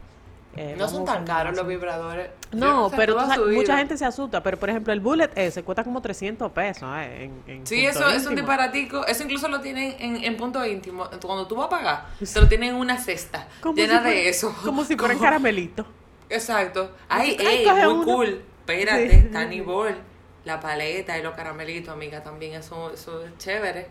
Eh, 0.56 0.74
no 0.76 0.88
son 0.88 1.04
tan 1.04 1.24
caros 1.24 1.54
los 1.54 1.66
vibradores. 1.68 2.30
No, 2.52 2.90
pero 2.96 3.16
tú 3.34 3.50
mucha 3.52 3.76
gente 3.76 3.96
se 3.96 4.04
asusta, 4.04 4.42
pero 4.42 4.56
por 4.56 4.70
ejemplo 4.70 4.92
el 4.92 4.98
bullet 4.98 5.30
ese 5.36 5.62
cuesta 5.62 5.84
como 5.84 6.00
300 6.00 6.50
pesos 6.50 6.88
eh, 6.96 7.24
en, 7.24 7.42
en 7.52 7.66
Sí, 7.66 7.84
eso 7.84 8.08
es 8.08 8.26
un 8.26 8.34
disparatico. 8.34 9.06
Eso 9.06 9.22
incluso 9.24 9.46
lo 9.48 9.60
tienen 9.60 9.94
en, 10.00 10.24
en 10.24 10.36
punto 10.36 10.64
íntimo. 10.64 11.06
Cuando 11.22 11.46
tú 11.46 11.54
vas 11.54 11.66
a 11.66 11.70
pagar, 11.70 12.06
te 12.18 12.40
lo 12.40 12.48
tienen 12.48 12.70
en 12.70 12.74
una 12.76 12.96
cesta 12.98 13.46
llena 13.62 13.76
si 13.76 13.86
fuera- 13.86 14.02
de 14.02 14.28
eso. 14.28 14.54
Como 14.64 14.84
si 14.84 14.96
fuera 14.96 15.14
caramelito. 15.16 15.86
Exacto. 16.30 16.92
Ay, 17.08 17.36
Ay, 17.38 17.46
ey, 17.64 17.66
muy 17.66 17.92
uno. 17.94 18.04
cool. 18.04 18.42
Espérate, 18.60 19.28
Sí. 19.50 19.60
Ball. 19.60 19.96
La 20.44 20.60
paleta 20.60 21.18
y 21.18 21.22
los 21.22 21.34
caramelitos, 21.34 21.92
amiga, 21.92 22.22
también 22.22 22.54
eso, 22.54 22.90
eso 22.92 23.24
es 23.24 23.36
chévere. 23.38 23.88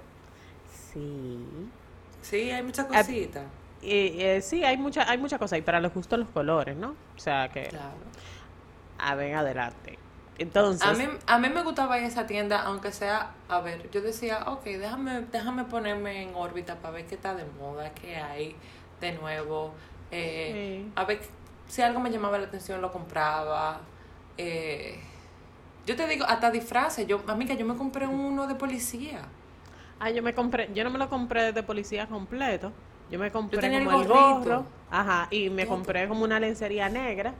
Sí. 0.93 1.39
Sí, 2.21 2.51
hay 2.51 2.63
muchas 2.63 2.87
Ah, 2.91 2.99
cositas. 2.99 3.43
Y, 3.81 4.21
eh, 4.21 4.41
sí, 4.41 4.63
hay 4.63 4.77
mucha, 4.77 5.09
hay 5.09 5.17
muchas 5.17 5.39
cosas. 5.39 5.59
Y 5.59 5.61
para 5.61 5.79
los 5.79 5.93
gustos 5.93 6.17
los 6.19 6.29
colores, 6.29 6.75
¿no? 6.75 6.95
O 7.15 7.19
sea 7.19 7.49
que, 7.49 7.63
Claro. 7.67 7.95
a 8.97 9.15
ver, 9.15 9.35
adelante. 9.35 9.97
Entonces, 10.39 10.87
A 10.87 10.93
mí, 10.93 11.05
a 11.25 11.39
mí 11.39 11.49
me 11.49 11.63
gustaba 11.63 11.97
ir 11.97 12.03
a 12.03 12.07
esa 12.07 12.27
tienda, 12.27 12.61
aunque 12.61 12.91
sea, 12.91 13.31
a 13.49 13.59
ver, 13.61 13.89
yo 13.91 14.01
decía, 14.01 14.43
ok, 14.47 14.63
déjame, 14.65 15.21
déjame 15.31 15.63
ponerme 15.63 16.23
en 16.23 16.35
órbita 16.35 16.75
para 16.75 16.93
ver 16.95 17.05
qué 17.07 17.15
está 17.15 17.33
de 17.33 17.43
moda, 17.59 17.91
qué 17.93 18.15
hay 18.17 18.55
de 19.01 19.13
nuevo. 19.13 19.73
eh, 20.11 20.83
Sí. 20.85 20.91
A 20.95 21.03
ver 21.05 21.19
si 21.67 21.81
algo 21.81 21.99
me 21.99 22.09
llamaba 22.11 22.37
la 22.37 22.47
atención, 22.47 22.81
lo 22.81 22.91
compraba. 22.91 23.81
eh, 24.37 24.99
yo 25.87 25.95
te 25.95 26.07
digo, 26.07 26.25
hasta 26.27 26.51
disfraces. 26.51 27.07
Yo, 27.07 27.21
amiga, 27.27 27.55
yo 27.55 27.65
me 27.65 27.75
compré 27.75 28.05
uno 28.07 28.45
de 28.47 28.55
policía. 28.55 29.21
Ah, 29.99 30.09
yo 30.09 30.23
me 30.23 30.33
compré, 30.33 30.69
yo 30.73 30.83
no 30.83 30.89
me 30.89 30.97
lo 30.97 31.09
compré 31.09 31.51
de 31.51 31.63
policía 31.63 32.07
completo. 32.07 32.71
Yo 33.09 33.19
me 33.19 33.31
compré 33.31 33.59
tenía 33.59 33.79
el 33.79 33.85
como 33.85 34.01
el 34.01 34.07
gorrito. 34.07 34.39
gorro. 34.39 34.65
Ajá, 34.91 35.27
y 35.31 35.49
me 35.49 35.65
compré 35.65 36.07
como 36.07 36.23
una 36.23 36.39
lencería 36.39 36.89
negra 36.89 37.33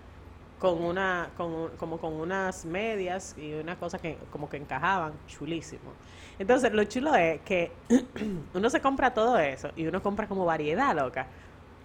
con 0.60 0.82
una, 0.82 1.30
con, 1.38 1.70
como 1.78 1.98
con 1.98 2.14
unas 2.14 2.66
medias 2.66 3.36
y 3.38 3.54
una 3.54 3.76
cosa 3.76 4.00
que 4.00 4.18
como 4.32 4.50
que 4.50 4.58
encajaban, 4.58 5.14
chulísimo. 5.28 5.92
Entonces, 6.40 6.72
lo 6.72 6.84
chulo 6.86 7.16
es 7.16 7.42
que 7.42 7.72
uno 8.54 8.70
se 8.70 8.80
compra 8.80 9.14
todo 9.14 9.38
eso 9.40 9.70
y 9.76 9.88
uno 9.88 10.02
compra 10.02 10.28
como 10.28 10.46
variedad, 10.46 10.96
loca. 10.96 11.28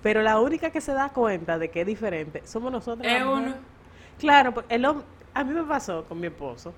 Pero 0.02 0.22
la 0.22 0.40
única 0.40 0.70
que 0.70 0.80
se 0.80 0.92
da 0.92 1.10
cuenta 1.10 1.58
de 1.58 1.70
que 1.70 1.82
es 1.82 1.86
diferente 1.86 2.42
somos 2.46 2.72
nosotros. 2.72 3.06
Es 3.06 3.22
uno. 3.22 3.54
Claro, 4.18 4.52
porque 4.54 4.74
el 4.74 4.84
a 4.84 5.44
mí 5.44 5.54
me 5.54 5.64
pasó 5.64 6.04
con 6.04 6.20
mi 6.20 6.26
esposo 6.26 6.72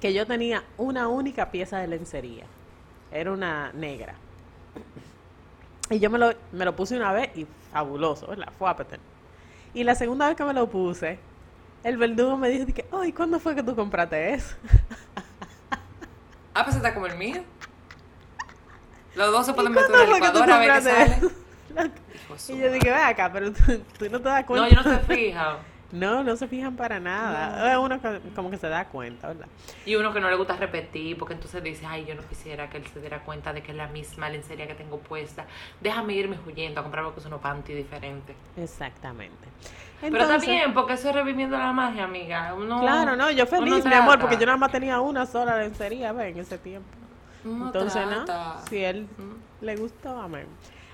que 0.00 0.12
yo 0.12 0.26
tenía 0.26 0.64
una 0.76 1.08
única 1.08 1.50
pieza 1.50 1.78
de 1.78 1.88
lencería. 1.88 2.44
Era 3.14 3.30
una 3.30 3.70
negra. 3.72 4.14
Y 5.88 6.00
yo 6.00 6.10
me 6.10 6.18
lo, 6.18 6.32
me 6.50 6.64
lo 6.64 6.74
puse 6.74 6.96
una 6.96 7.12
vez 7.12 7.30
y 7.36 7.46
fabuloso, 7.72 8.26
¿verdad? 8.26 8.52
Fue 8.58 8.68
apetente. 8.68 9.06
Y 9.72 9.84
la 9.84 9.94
segunda 9.94 10.26
vez 10.26 10.36
que 10.36 10.44
me 10.44 10.52
lo 10.52 10.68
puse, 10.68 11.20
el 11.84 11.96
verdugo 11.96 12.36
me 12.36 12.48
dijo, 12.48 12.66
que, 12.74 12.84
ay, 12.92 13.12
¿cuándo 13.12 13.38
fue 13.38 13.54
que 13.54 13.62
tú 13.62 13.76
compraste 13.76 14.34
eso? 14.34 14.56
Ah, 16.54 16.64
pues 16.64 16.76
está 16.76 16.94
como 16.94 17.06
el 17.06 17.16
mío. 17.16 17.42
Los 19.14 19.32
dos 19.32 19.46
se 19.46 19.52
¿Y 19.52 19.54
pueden 19.54 19.72
meter 19.72 19.90
en 19.90 20.10
la 20.10 20.14
licuadora 20.14 20.56
a 20.56 20.58
ver 20.58 20.72
qué 20.72 20.82
sale. 20.82 21.20
Y 22.48 22.58
yo 22.58 22.72
dije, 22.72 22.90
ve 22.90 22.94
acá, 22.94 23.32
pero 23.32 23.52
tú, 23.52 23.62
tú 23.98 24.08
no 24.10 24.20
te 24.20 24.28
das 24.28 24.44
cuenta. 24.44 24.68
No, 24.68 24.74
yo 24.74 24.88
no 24.88 24.98
te 24.98 25.14
fijas. 25.14 25.56
No, 25.94 26.24
no 26.24 26.34
se 26.36 26.48
fijan 26.48 26.74
para 26.74 26.98
nada. 26.98 27.72
Es 27.72 27.78
Uno 27.78 28.00
que- 28.00 28.20
como 28.34 28.50
que 28.50 28.56
se 28.58 28.68
da 28.68 28.86
cuenta, 28.86 29.28
¿verdad? 29.28 29.46
Y 29.86 29.94
uno 29.94 30.12
que 30.12 30.20
no 30.20 30.28
le 30.28 30.36
gusta 30.36 30.56
repetir, 30.56 31.16
porque 31.16 31.34
entonces 31.34 31.62
dice, 31.62 31.86
ay, 31.86 32.04
yo 32.04 32.14
no 32.16 32.22
quisiera 32.22 32.68
que 32.68 32.78
él 32.78 32.84
se 32.92 33.00
diera 33.00 33.20
cuenta 33.20 33.52
de 33.52 33.62
que 33.62 33.70
es 33.70 33.76
la 33.76 33.86
misma 33.86 34.28
lencería 34.28 34.66
que 34.66 34.74
tengo 34.74 34.98
puesta. 34.98 35.46
Déjame 35.80 36.14
irme 36.14 36.36
huyendo 36.46 36.80
a 36.80 36.82
comprar 36.82 37.04
algo 37.04 37.14
que 37.14 37.20
es 37.20 37.26
unos 37.26 37.40
panty 37.40 37.74
diferente. 37.74 38.34
Exactamente. 38.56 39.48
Pero 40.00 40.26
también, 40.26 40.74
porque 40.74 40.94
eso 40.94 41.08
es 41.10 41.14
reviviendo 41.14 41.56
la 41.56 41.72
magia, 41.72 42.04
amiga. 42.04 42.52
Uno, 42.54 42.80
Claro, 42.80 43.14
no, 43.16 43.30
yo 43.30 43.46
feliz, 43.46 43.84
mi 43.86 43.94
amor, 43.94 44.18
porque 44.18 44.36
yo 44.36 44.46
nada 44.46 44.58
más 44.58 44.72
tenía 44.72 45.00
una 45.00 45.24
sola 45.26 45.56
lencería, 45.58 46.12
ve, 46.12 46.28
en 46.30 46.38
ese 46.40 46.58
tiempo. 46.58 46.88
Uno 47.44 47.66
Entonces, 47.66 48.02
trata. 48.02 48.54
¿no? 48.60 48.66
Si 48.68 48.82
él 48.82 49.06
le 49.60 49.76
gustó, 49.76 50.18
amén. 50.20 50.46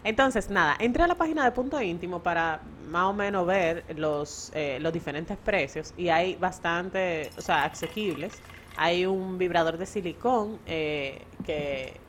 Entonces, 0.04 0.48
nada, 0.50 0.76
entré 0.78 1.02
a 1.02 1.06
la 1.06 1.14
página 1.14 1.44
de 1.44 1.52
Punto 1.52 1.80
Íntimo 1.80 2.22
para 2.22 2.60
más 2.88 3.04
o 3.04 3.12
menos 3.12 3.46
ver 3.46 3.84
los, 3.96 4.50
eh, 4.54 4.78
los 4.80 4.92
diferentes 4.92 5.36
precios 5.36 5.92
y 5.96 6.08
hay 6.08 6.36
bastante, 6.36 7.30
o 7.36 7.40
sea, 7.40 7.64
asequibles. 7.64 8.40
Hay 8.76 9.04
un 9.04 9.36
vibrador 9.36 9.76
de 9.76 9.86
silicón 9.86 10.58
eh, 10.66 11.22
que 11.44 12.00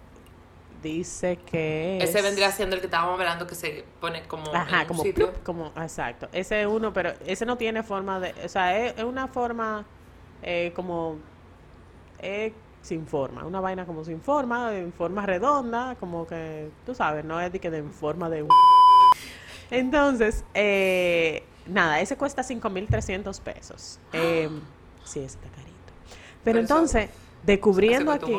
dice 0.82 1.38
que 1.38 1.98
es... 1.98 2.10
Ese 2.10 2.22
vendría 2.22 2.52
siendo 2.52 2.76
el 2.76 2.82
que 2.82 2.88
estábamos 2.88 3.20
hablando 3.20 3.46
que 3.46 3.56
se 3.56 3.84
pone 4.00 4.24
como 4.24 4.50
en 4.50 4.56
Ajá, 4.56 4.82
un 4.82 4.88
como, 4.88 5.04
sitio. 5.04 5.32
plup, 5.32 5.44
como, 5.44 5.68
exacto. 5.76 6.28
Ese 6.32 6.62
es 6.62 6.68
uno, 6.68 6.94
pero 6.94 7.14
ese 7.26 7.46
no 7.46 7.58
tiene 7.58 7.84
forma 7.84 8.20
de, 8.20 8.34
o 8.44 8.50
sea, 8.50 8.78
es, 8.78 8.98
es 8.98 9.04
una 9.04 9.28
forma 9.28 9.86
eh, 10.42 10.72
como, 10.76 11.18
es 12.20 12.54
sin 12.82 13.06
forma, 13.08 13.46
una 13.46 13.60
vaina 13.60 13.86
como 13.86 14.04
sin 14.04 14.22
forma, 14.22 14.76
en 14.76 14.92
forma 14.94 15.26
redonda, 15.26 15.96
como 16.00 16.26
que, 16.28 16.70
tú 16.86 16.96
sabes, 16.96 17.24
no 17.24 17.40
es 17.40 17.52
de 17.52 17.60
que 17.60 17.70
de 17.70 17.78
en 17.80 17.92
forma 17.94 18.30
de 18.30 18.44
un... 18.44 18.50
Entonces, 19.72 20.44
eh, 20.54 21.44
nada, 21.68 22.00
ese 22.02 22.18
cuesta 22.18 22.42
5.300 22.44 23.40
pesos. 23.42 24.00
Eh, 24.14 24.50
sí, 25.04 25.20
está 25.20 25.48
carito. 25.50 25.72
Pero 26.44 26.60
entonces, 26.60 27.10
descubriendo 27.44 28.12
aquí... 28.12 28.36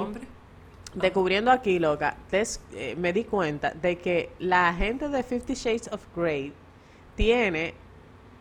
Descubriendo 0.95 1.51
aquí, 1.51 1.79
loca, 1.79 2.17
des- 2.31 2.61
eh, 2.75 2.95
me 2.99 3.15
di 3.15 3.25
cuenta 3.25 3.71
de 3.71 3.97
que 3.97 4.31
la 4.39 4.75
gente 4.75 5.09
de 5.09 5.23
Fifty 5.23 5.55
Shades 5.55 5.89
of 5.91 6.03
Grey 6.15 6.53
tiene 7.17 7.73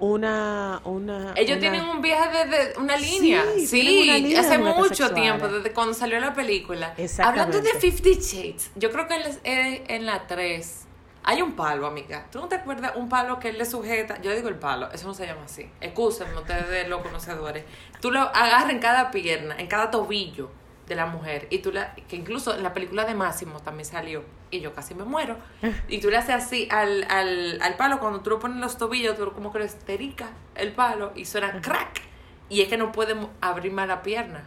una... 0.01 0.81
una 0.83 1.33
Ellos 1.35 1.51
una- 1.57 1.59
tienen 1.59 1.83
un 1.83 2.01
viaje 2.01 2.45
de, 2.47 2.73
una 2.79 2.97
línea. 2.97 3.43
Sí, 3.55 3.67
Sí, 3.67 3.81
tienen 3.81 4.03
una 4.03 4.17
línea 4.17 4.41
de 4.41 4.47
hace 4.47 4.57
mucho 4.57 5.13
tiempo, 5.13 5.47
desde 5.47 5.71
cuando 5.71 5.93
salió 5.93 6.19
la 6.19 6.33
película. 6.33 6.93
Exactamente. 6.97 7.41
Hablando 7.57 7.61
de 7.73 7.79
Fifty 7.79 8.15
Shades, 8.15 8.71
yo 8.75 8.91
creo 8.91 9.07
que 9.07 9.15
en, 9.15 9.21
las- 9.23 9.39
eh, 9.43 9.83
en 9.87 10.05
la 10.05 10.27
3 10.27 10.85
hay 11.23 11.41
un 11.43 11.53
palo, 11.53 11.85
amiga. 11.85 12.25
¿Tú 12.31 12.39
no 12.39 12.47
te 12.47 12.55
acuerdas 12.55 12.93
un 12.95 13.07
palo 13.07 13.39
que 13.39 13.49
él 13.49 13.59
le 13.59 13.65
sujeta? 13.65 14.19
Yo 14.23 14.31
digo 14.35 14.49
el 14.49 14.55
palo, 14.55 14.91
eso 14.91 15.07
no 15.07 15.13
se 15.13 15.27
llama 15.27 15.43
así. 15.45 15.69
Excúsenme 15.79 16.35
ustedes 16.35 16.89
los 16.89 17.03
conocedores. 17.03 17.63
Tú 18.01 18.09
lo 18.11 18.21
agarras 18.21 18.71
en 18.71 18.79
cada 18.79 19.11
pierna, 19.11 19.55
en 19.59 19.67
cada 19.67 19.91
tobillo 19.91 20.49
de 20.87 20.95
la 20.95 21.05
mujer. 21.05 21.45
Y 21.51 21.59
tú 21.59 21.71
la, 21.71 21.93
que 21.93 22.15
incluso 22.15 22.55
en 22.55 22.63
la 22.63 22.73
película 22.73 23.05
de 23.05 23.13
Máximo 23.13 23.59
también 23.59 23.85
salió. 23.85 24.23
Y 24.51 24.59
yo 24.59 24.73
casi 24.73 24.93
me 24.95 25.03
muero. 25.05 25.37
Y 25.87 25.99
tú 25.99 26.09
le 26.09 26.17
haces 26.17 26.35
así 26.35 26.67
al, 26.69 27.05
al, 27.09 27.59
al 27.61 27.75
palo, 27.77 27.99
cuando 27.99 28.19
tú 28.21 28.29
lo 28.31 28.39
pones 28.39 28.55
en 28.55 28.61
los 28.61 28.77
tobillos, 28.77 29.17
tú 29.17 29.31
como 29.31 29.51
que 29.51 29.59
lo 29.59 29.65
esterica 29.65 30.31
el 30.55 30.73
palo 30.73 31.13
y 31.15 31.25
suena 31.25 31.59
crack. 31.61 32.01
Y 32.49 32.61
es 32.61 32.67
que 32.67 32.77
no 32.77 32.91
puede 32.91 33.15
abrir 33.39 33.71
más 33.71 33.87
la 33.87 34.01
pierna. 34.03 34.43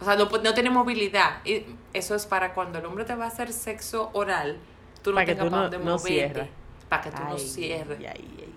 O 0.00 0.04
sea, 0.04 0.16
no, 0.16 0.24
no 0.28 0.54
tiene 0.54 0.70
movilidad. 0.70 1.38
Y 1.44 1.64
eso 1.92 2.14
es 2.16 2.26
para 2.26 2.52
cuando 2.52 2.80
el 2.80 2.84
hombre 2.86 3.04
te 3.04 3.14
va 3.14 3.24
a 3.26 3.28
hacer 3.28 3.52
sexo 3.52 4.10
oral, 4.12 4.58
tú 5.02 5.10
no 5.10 5.14
Para 5.16 5.26
tengas 5.26 5.44
para 5.44 5.56
no- 5.56 5.62
dónde 5.62 5.78
no 5.78 5.84
moverte. 5.84 6.08
cierres. 6.08 6.48
Para 6.88 7.02
que 7.02 7.10
tú 7.12 7.22
no 7.22 7.38
cierres. 7.38 7.98
ay, 8.00 8.06
ay. 8.38 8.54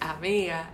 Amiga. 0.00 0.70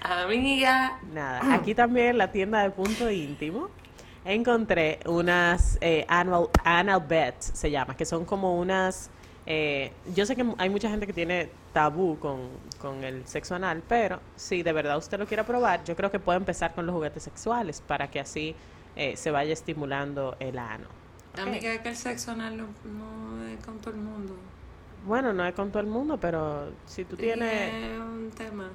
Amiga. 0.00 0.98
Nada, 1.12 1.54
aquí 1.54 1.74
también 1.74 2.18
la 2.18 2.30
tienda 2.30 2.62
de 2.62 2.70
Punto 2.70 3.10
Íntimo 3.10 3.68
encontré 4.26 5.00
unas 5.06 5.78
eh, 5.80 6.04
anal, 6.08 6.48
anal 6.64 7.00
beds, 7.06 7.52
se 7.54 7.70
llama, 7.70 7.96
que 7.96 8.04
son 8.04 8.24
como 8.24 8.58
unas... 8.58 9.10
eh, 9.46 9.92
yo 10.14 10.26
sé 10.26 10.34
que 10.36 10.44
hay 10.58 10.68
mucha 10.68 10.90
gente 10.90 11.06
que 11.06 11.12
tiene 11.12 11.48
tabú 11.72 12.18
con, 12.18 12.48
con 12.80 13.04
el 13.04 13.26
sexo 13.26 13.54
anal, 13.54 13.82
pero 13.88 14.20
si 14.34 14.62
de 14.62 14.72
verdad 14.72 14.98
usted 14.98 15.18
lo 15.18 15.26
quiere 15.26 15.44
probar, 15.44 15.84
yo 15.84 15.94
creo 15.94 16.10
que 16.10 16.18
puede 16.18 16.38
empezar 16.38 16.74
con 16.74 16.86
los 16.86 16.94
juguetes 16.94 17.22
sexuales 17.22 17.80
para 17.80 18.10
que 18.10 18.20
así 18.20 18.54
eh, 18.96 19.16
se 19.16 19.30
vaya 19.30 19.52
estimulando 19.52 20.36
el 20.40 20.58
ano. 20.58 20.86
Ok. 21.34 21.40
Amiga, 21.40 21.72
es 21.72 21.80
que 21.80 21.88
el 21.90 21.96
sexo 21.96 22.30
anal 22.32 22.56
no, 22.56 22.66
no 22.84 23.46
es 23.46 23.64
con 23.64 23.78
todo 23.78 23.94
el 23.94 24.00
mundo. 24.00 24.34
Bueno, 25.06 25.32
no 25.32 25.46
es 25.46 25.54
con 25.54 25.70
todo 25.70 25.80
el 25.80 25.86
mundo, 25.86 26.18
pero 26.18 26.70
si 26.86 27.04
tú 27.04 27.14
tienes... 27.16 27.74
Es 27.74 28.00
un 28.00 28.30
tema. 28.36 28.70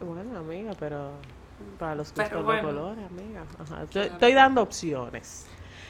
Bueno, 0.00 0.38
amiga, 0.38 0.72
pero 0.78 1.12
para 1.78 1.94
los 1.94 2.12
Pero 2.12 2.28
gustos 2.28 2.44
bueno. 2.44 2.62
los 2.62 2.72
colores, 2.72 3.04
amiga. 3.06 3.44
Ajá. 3.58 3.82
Estoy, 3.82 4.32
dando 4.32 4.62
opciones. 4.62 5.46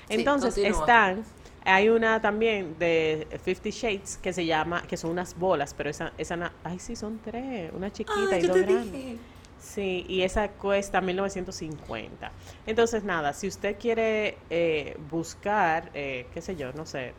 Entonces 0.08 0.56
están, 0.58 1.24
hay 1.64 1.88
una 1.88 2.20
también 2.20 2.78
de 2.78 3.26
Fifty 3.42 3.70
Shades 3.70 4.18
que 4.18 4.32
se 4.32 4.46
llama, 4.46 4.82
que 4.82 4.96
son 4.96 5.10
unas 5.10 5.36
bolas, 5.38 5.74
pero 5.74 5.90
esa, 5.90 6.12
esa, 6.18 6.52
ay 6.64 6.78
sí, 6.78 6.96
son 6.96 7.18
tres, 7.18 7.70
una 7.74 7.90
chiquita 7.92 8.38
y 8.38 8.42
yo 8.42 8.48
dos 8.48 8.56
te 8.56 8.62
grandes. 8.62 8.92
dije. 8.92 9.18
Sí, 9.60 10.06
y 10.08 10.22
esa 10.22 10.48
cuesta 10.50 11.00
1950. 11.00 12.30
Entonces, 12.64 13.02
nada, 13.02 13.32
si 13.32 13.48
usted 13.48 13.76
quiere 13.78 14.38
eh, 14.50 14.96
buscar, 15.10 15.90
eh, 15.94 16.26
qué 16.32 16.40
sé 16.40 16.54
yo, 16.54 16.72
no 16.72 16.86
sé, 16.86 17.12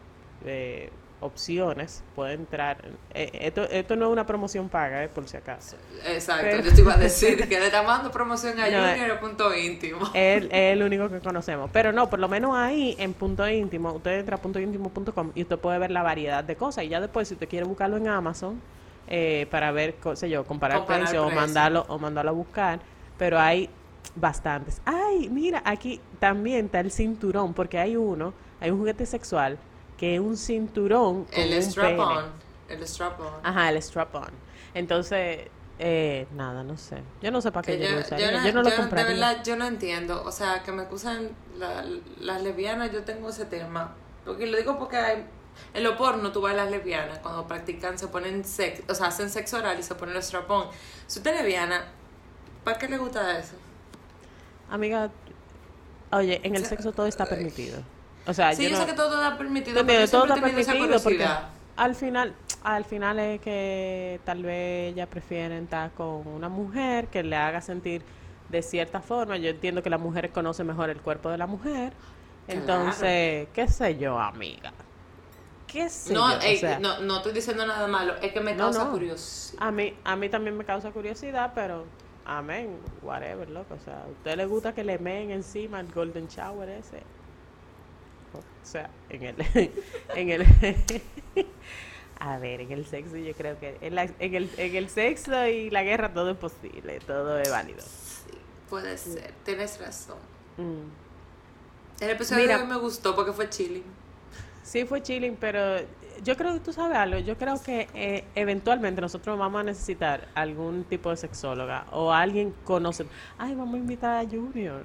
eh, 0.46 0.90
opciones, 1.21 2.03
puede 2.15 2.34
entrar. 2.34 2.77
eh, 3.13 3.29
esto, 3.34 3.63
esto 3.63 3.95
no 3.95 4.05
es 4.08 4.12
una 4.12 4.25
promoción 4.25 4.69
paga, 4.69 5.03
eh, 5.03 5.10
por 5.10 5.27
si 5.27 5.38
acaso. 5.38 5.75
Exacto, 6.08 6.45
Pero- 6.49 6.63
yo 6.63 6.73
te 6.73 6.82
iba 6.82 6.93
a 6.93 6.97
decir 7.10 7.38
que 7.47 7.60
le 7.60 7.65
está 7.65 7.84
dando 7.84 8.12
promoción 8.12 8.60
a 8.60 8.69
No, 8.69 8.89
Junior 8.89 9.12
a 9.12 9.19
punto 9.19 9.53
íntimo. 9.55 9.99
Es, 10.13 10.43
es 10.45 10.49
el 10.51 10.84
único 10.84 11.10
que 11.10 11.19
conocemos. 11.19 11.69
Pero 11.73 11.91
no, 11.91 12.10
por 12.10 12.19
lo 12.19 12.27
menos 12.29 12.55
ahí 12.55 12.95
en 12.99 13.13
punto 13.13 13.47
íntimo, 13.49 13.91
usted 13.93 14.19
entra 14.19 14.38
a 14.38 14.41
puntoíntimo.com 14.41 15.32
y 15.36 15.41
usted 15.43 15.58
puede 15.60 15.77
ver 15.79 15.91
la 15.91 16.03
variedad 16.03 16.43
de 16.43 16.55
cosas. 16.55 16.84
Y 16.86 16.89
ya 16.89 16.99
después, 17.01 17.27
si 17.27 17.34
usted 17.34 17.47
quiere 17.49 17.65
buscarlo 17.65 17.97
en 17.97 18.08
Amazon, 18.08 18.62
eh, 19.08 19.47
para 19.49 19.71
ver, 19.71 19.95
qué 19.95 20.15
sé 20.15 20.29
yo, 20.29 20.45
comparar, 20.45 20.77
Comparar 20.79 21.01
precios 21.03 21.23
o 21.23 21.27
precio. 21.27 21.41
mandarlo, 21.41 21.86
o 21.89 21.97
mandarlo 21.99 22.32
a 22.32 22.34
buscar. 22.34 22.79
Pero 23.17 23.39
hay 23.39 23.69
bastantes. 24.15 24.82
Ay, 24.86 25.29
mira, 25.29 25.62
aquí 25.65 25.99
también 26.19 26.65
está 26.65 26.79
el 26.79 26.91
cinturón, 26.91 27.53
porque 27.53 27.77
hay 27.77 27.95
uno, 27.95 28.34
hay 28.62 28.71
un 28.71 28.77
juguete 28.79 29.05
sexual 29.05 29.58
que 30.00 30.20
un 30.20 30.38
cinturón 30.38 31.26
con 31.26 31.44
El 31.44 31.54
strap-on. 31.62 32.26
El 32.70 32.84
strap-on. 32.88 33.34
Ajá, 33.44 33.70
el 33.70 33.78
strap-on. 33.82 34.30
Entonces, 34.74 35.48
eh, 35.80 36.28
nada, 36.36 36.64
no 36.64 36.78
sé. 36.78 37.02
Yo 37.22 37.32
no 37.32 37.42
sé 37.42 37.52
para 37.52 37.66
qué 37.66 37.78
yo, 37.80 37.86
yo, 37.86 38.18
yo 38.18 38.32
no, 38.32 38.46
Yo 38.46 38.54
no 38.54 38.64
lo 38.64 38.76
compraría. 38.76 39.14
De 39.14 39.20
verdad, 39.20 39.44
yo 39.44 39.56
no 39.56 39.66
entiendo. 39.66 40.24
O 40.24 40.32
sea, 40.32 40.64
que 40.64 40.72
me 40.72 40.84
acusan 40.84 41.30
la- 41.58 41.84
las 42.20 42.42
lesbianas, 42.44 42.92
yo 42.92 43.04
tengo 43.04 43.30
ese 43.30 43.46
tema. 43.46 43.94
Porque 44.26 44.46
lo 44.48 44.58
digo 44.58 44.78
porque 44.78 44.98
hay, 44.98 45.26
en 45.74 45.84
lo 45.84 45.98
porno 45.98 46.32
tú 46.32 46.42
vas 46.42 46.54
a 46.54 46.58
las 46.58 46.72
lesbianas, 46.72 47.20
cuando 47.20 47.48
practican, 47.48 47.98
se 47.98 48.08
ponen 48.08 48.46
sex, 48.46 48.84
o 48.90 48.94
sea, 48.96 49.08
hacen 49.08 49.30
sexo 49.30 49.58
oral 49.58 49.80
y 49.80 49.84
se 49.84 49.96
ponen 49.96 50.16
el 50.16 50.22
strap-on. 50.24 50.68
Si 51.08 51.20
usted 51.20 51.32
es 51.34 51.38
lesbiana, 51.42 51.86
¿para 52.64 52.78
qué 52.78 52.88
le 52.88 52.98
gusta 52.98 53.38
eso? 53.40 53.56
Amiga, 54.70 55.10
oye, 56.12 56.40
en 56.44 56.56
el 56.56 56.62
O 56.62 56.66
sea, 56.66 56.70
sexo 56.70 56.92
todo 56.92 57.08
está 57.08 57.26
permitido. 57.26 57.82
O 58.30 58.34
sea, 58.34 58.54
sí, 58.54 58.63
yo 58.63 58.70
yo 58.70 58.76
no, 58.76 58.82
sé 58.82 58.86
que 58.92 58.94
todo 58.94 59.15
está 59.24 59.38
permitido, 59.38 59.84
pero 59.86 60.08
todo 60.08 60.26
está 60.26 60.36
permitido 60.39 61.02
porque 61.02 61.28
al 61.76 61.96
final, 61.96 62.36
al 62.63 62.86
final 62.86 63.18
es 63.18 63.42
que 63.42 64.20
tal 64.24 64.44
vez 64.44 64.94
ellas 64.94 65.08
prefieren 65.08 65.63
estar 65.63 65.92
con 65.94 66.28
una 66.28 66.48
mujer 66.48 67.08
que 67.08 67.24
le 67.24 67.36
haga 67.36 67.60
sentir 67.62 68.04
de 68.50 68.62
cierta 68.62 69.02
forma. 69.02 69.38
Yo 69.38 69.50
entiendo 69.50 69.82
que 69.82 69.89
la 69.89 69.98
mujer 69.98 70.32
conoce 70.32 70.63
mejor 70.63 70.92
el 70.92 71.02
cuerpo 71.02 71.30
de 71.30 71.39
la 71.39 71.48
mujer. 71.48 71.94
Entonces, 72.48 73.48
qué 73.54 73.68
sé 73.68 73.98
yo, 73.98 74.20
amiga. 74.20 74.74
¿Qué 75.65 75.89
sé 75.89 76.13
No, 76.13 76.32
yo? 76.32 76.38
O 76.38 76.42
ey, 76.42 76.58
sea, 76.58 76.80
no, 76.80 77.00
no 77.00 77.18
estoy 77.18 77.34
diciendo 77.34 77.65
nada 77.65 77.88
malo, 77.88 78.15
es 78.22 78.32
que 78.32 78.42
me 78.42 78.54
No, 78.54 78.65
causa 78.65 78.86
no. 78.86 78.92
curiosidad. 78.92 79.63
A 79.68 79.72
mí, 79.72 79.96
a 80.04 80.15
mí 80.15 80.30
también 80.30 80.56
me 80.58 80.65
causa 80.65 80.92
curiosidad, 80.92 81.52
pero 81.56 81.86
amén, 82.26 82.80
whatever, 83.02 83.50
loco. 83.50 83.76
O 83.76 83.80
sea, 83.80 84.04
¿a 84.04 84.08
usted 84.08 84.36
le 84.38 84.46
gusta 84.46 84.74
que 84.74 84.84
le 84.84 85.00
meen 85.00 85.32
encima 85.32 85.80
el 85.80 85.92
golden 85.92 86.28
shower 86.28 86.70
ese? 86.70 87.04
O 88.34 88.65
sea, 88.65 88.89
en 89.10 89.24
el, 89.24 89.36
en 90.15 90.30
el, 90.30 90.46
a 92.20 92.38
ver, 92.38 92.62
en 92.62 92.72
el 92.72 92.86
sexo 92.86 93.18
yo 93.18 93.34
creo 93.34 93.60
que, 93.60 93.78
en, 93.82 93.96
la- 93.96 94.04
en 94.20 94.36
el, 94.36 94.50
en 94.58 94.76
el 94.76 94.89
sexo 94.89 95.48
y 95.48 95.70
la 95.70 95.84
guerra 95.84 96.13
todo 96.13 96.32
es 96.32 96.38
posible, 96.38 97.00
todo 97.00 97.39
es 97.39 97.50
válido. 97.50 97.82
Sí, 97.82 98.32
puede 98.70 98.98
ser, 98.98 99.34
tienes 99.44 99.80
razón. 99.80 100.18
Mm. 100.58 102.04
El 102.04 102.10
episodio 102.12 102.44
Mira. 102.44 102.58
de 102.58 102.63
hoy 102.63 102.70
me 102.70 102.78
gustó 102.78 103.15
porque 103.15 103.34
fue 103.34 103.50
chilling. 103.50 103.84
Sí 104.63 104.86
fue 104.86 105.02
chilling, 105.02 105.36
pero 105.36 105.78
yo 106.24 106.36
creo 106.38 106.54
que 106.54 106.60
tú 106.60 106.72
sabes 106.74 106.96
algo, 106.98 107.18
yo 107.20 107.38
creo 107.38 107.62
que 107.63 107.88
eh, 107.94 108.24
eventualmente 108.36 109.02
nosotros 109.02 109.38
vamos 109.39 109.62
a 109.62 109.63
necesitar 109.63 110.28
algún 110.36 110.84
tipo 110.84 111.10
de 111.10 111.18
sexóloga 111.18 111.86
o 111.92 112.12
alguien 112.13 112.54
conoce. 112.65 113.06
Ay, 113.38 113.56
vamos 113.56 113.76
a 113.76 113.78
invitar 113.80 114.26
a 114.26 114.30
Junior. 114.30 114.84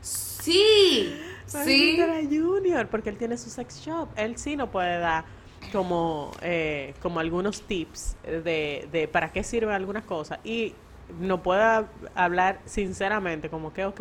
Sí, 0.00 1.14
Sí. 1.46 2.00
a 2.00 2.22
Junior 2.24 2.88
porque 2.88 3.10
él 3.10 3.16
tiene 3.18 3.36
su 3.36 3.50
sex 3.50 3.80
shop. 3.80 4.08
Él 4.16 4.36
sí 4.36 4.56
nos 4.56 4.68
puede 4.70 4.98
dar 4.98 5.24
como, 5.72 6.32
eh, 6.42 6.94
como 7.02 7.20
algunos 7.20 7.62
tips 7.62 8.16
de, 8.24 8.88
de 8.92 9.08
para 9.08 9.32
qué 9.32 9.42
sirven 9.42 9.74
algunas 9.74 10.04
cosas 10.04 10.38
y 10.44 10.74
nos 11.20 11.40
pueda 11.40 11.88
hablar 12.14 12.60
sinceramente 12.64 13.48
como 13.48 13.72
que, 13.72 13.84
ok, 13.84 14.00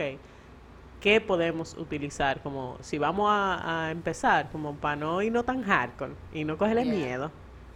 ¿qué 1.00 1.22
podemos 1.22 1.76
utilizar? 1.78 2.42
Como 2.42 2.78
si 2.82 2.98
vamos 2.98 3.28
a, 3.30 3.86
a 3.88 3.92
empezar, 3.92 4.50
como 4.52 4.76
para 4.76 4.96
no 4.96 5.22
ir 5.22 5.32
no 5.32 5.44
tan 5.44 5.62
hardcore 5.64 6.14
y 6.34 6.44
no 6.44 6.58
cogerle 6.58 6.84
Yeah. 6.86 6.94
miedo 6.96 7.32